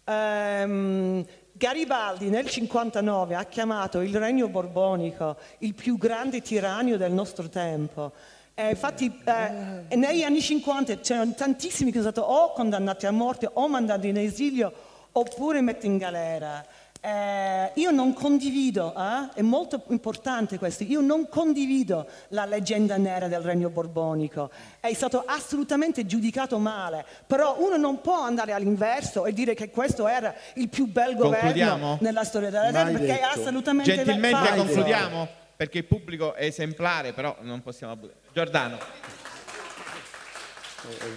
[0.06, 7.50] Ehm, Garibaldi nel 59 ha chiamato il regno borbonico il più grande tiranio del nostro
[7.50, 8.14] tempo.
[8.60, 13.50] E infatti eh, negli anni 50 c'erano tantissimi che sono stati o condannati a morte
[13.54, 14.74] o mandati in esilio
[15.14, 16.66] oppure messi in galera.
[17.00, 23.30] Eh, io non condivido, eh, è molto importante questo, io non condivido la leggenda nera
[23.30, 29.32] del regno borbonico, è stato assolutamente giudicato male, però uno non può andare all'inverso e
[29.32, 33.96] dire che questo era il più bel governo nella storia della terra perché è assolutamente
[33.96, 35.28] Gentilmente concludiamo,
[35.60, 38.20] perché il pubblico è esemplare, però non possiamo abusare.
[38.32, 38.78] Giordano.
[38.78, 38.82] È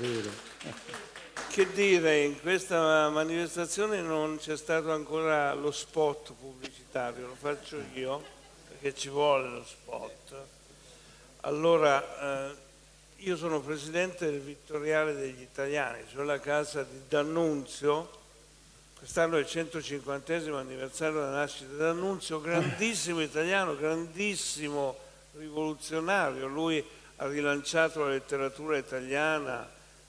[0.00, 0.30] vero.
[1.48, 8.20] Che dire, in questa manifestazione non c'è stato ancora lo spot pubblicitario, lo faccio io
[8.66, 10.34] perché ci vuole lo spot.
[11.42, 12.56] Allora, eh,
[13.18, 18.21] io sono presidente del Vittoriale degli Italiani, cioè la casa di D'Annunzio,
[19.02, 24.96] quest'anno è il 150 anniversario della nascita D'Annunzio, grandissimo italiano, grandissimo
[25.32, 26.84] rivoluzionario, lui
[27.16, 29.68] ha rilanciato la letteratura italiana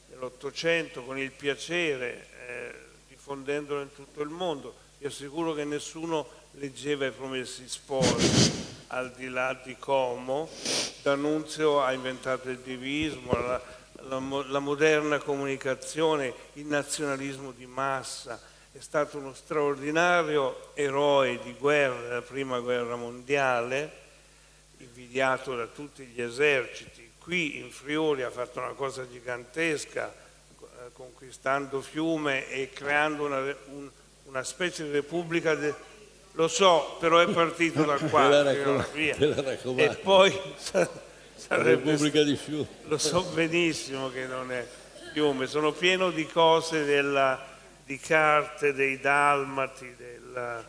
[0.10, 2.74] nell'Ottocento con il piacere, eh,
[3.08, 4.76] diffondendola in tutto il mondo.
[5.00, 10.48] Vi assicuro che nessuno leggeva i promessi sposi al di là di Como.
[11.02, 13.60] D'Annunzio ha inventato il divismo, la,
[14.04, 18.52] la la moderna comunicazione, il nazionalismo di massa.
[18.76, 23.92] È stato uno straordinario eroe di guerra della prima guerra mondiale,
[24.78, 27.12] invidiato da tutti gli eserciti.
[27.20, 33.90] Qui in Friuli ha fatto una cosa gigantesca, eh, conquistando Fiume e creando una, un-
[34.26, 35.54] una specie di repubblica.
[35.54, 35.92] de-
[36.32, 38.28] Lo so, però è partito da qua.
[39.76, 40.32] E poi
[40.74, 40.90] La
[41.36, 42.68] sarebbe Repubblica di Fiume.
[42.88, 44.66] lo so benissimo che non è
[45.14, 47.52] Fiume, sono pieno di cose, della-
[47.86, 50.64] di carte dei Dalmati, della,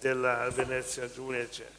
[0.00, 1.74] della Venezia Giulia, eccetera.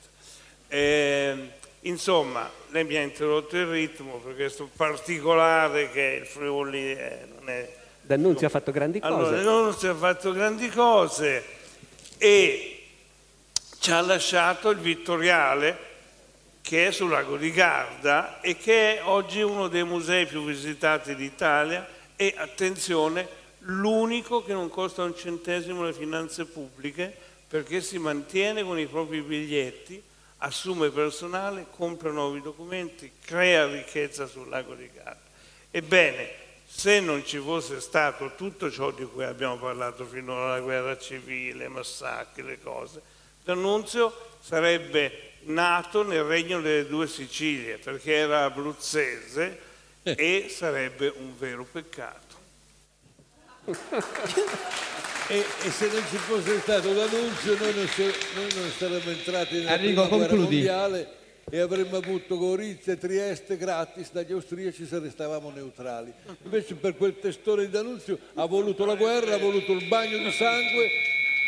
[0.70, 1.52] Ehm,
[1.82, 7.50] insomma, lei mi ha interrotto il ritmo per questo particolare che il Friuli è- non
[7.50, 7.76] è...
[8.02, 9.36] D'Annunzio ha fatto grandi cose.
[9.36, 11.44] Allora, si è fatto grandi cose
[12.18, 12.86] e
[13.80, 15.86] ci ha lasciato il Vittoriale
[16.62, 21.16] che è sul lago di Garda e che è oggi uno dei musei più visitati
[21.16, 23.28] d'Italia e, attenzione,
[23.68, 27.16] l'unico che non costa un centesimo alle finanze pubbliche
[27.48, 30.02] perché si mantiene con i propri biglietti,
[30.40, 35.20] assume personale, compra nuovi documenti, crea ricchezza sul lago di Garda.
[35.72, 40.98] Ebbene, se non ci fosse stato tutto ciò di cui abbiamo parlato finora, la guerra
[40.98, 43.02] civile, massacri, le cose,
[43.44, 49.58] D'Annunzio sarebbe nato nel regno delle due Sicilie perché era abruzzese
[50.04, 52.27] e sarebbe un vero peccato.
[55.30, 59.56] E, e se non ci fosse stato l'annunzio noi non, se- noi non saremmo entrati
[59.56, 61.08] nella Enrico, prima guerra mondiale
[61.50, 66.14] e avremmo avuto Gorizia e Trieste gratis dagli austriaci se restavamo neutrali.
[66.44, 70.32] Invece per quel testore di D'Annunzio ha voluto la guerra, ha voluto il bagno di
[70.32, 70.88] sangue.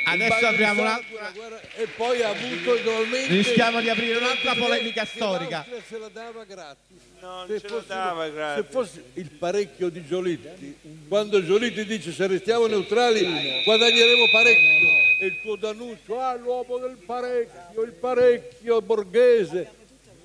[0.05, 5.65] Adesso apriamo un'altra- e poi ha avuto naturalmente Rischiamo di aprire un'altra polemica storica.
[5.87, 6.97] se la dava gratis.
[7.21, 8.65] Non Se fosse- dava gratis.
[8.65, 10.77] Se fosse il parecchio di Giolitti,
[11.07, 14.87] quando Giolitti dice se restiamo neutrali guadagneremo parecchio,
[15.19, 19.67] e il tuo D'Annunzio, ah l'uomo del parecchio, il parecchio borghese,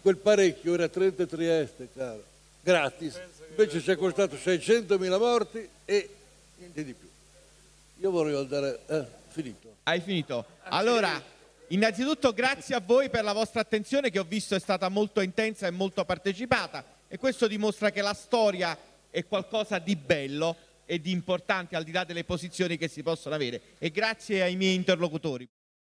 [0.03, 2.23] quel parecchio era Trento e Trieste, caro,
[2.63, 6.09] gratis, invece ci è costato 600.000 morti e
[6.59, 7.09] niente di più.
[8.01, 9.75] Io vorrei andare, eh, finito.
[9.83, 10.45] Hai finito.
[10.65, 11.21] Allora,
[11.75, 15.67] innanzitutto grazie a voi per la vostra attenzione che ho visto è stata molto intensa
[15.67, 18.79] e molto partecipata e questo dimostra che la storia
[19.11, 20.57] è qualcosa di bello
[20.87, 23.61] e di importante al di là delle posizioni che si possono avere.
[23.79, 25.49] E grazie ai miei interlocutori.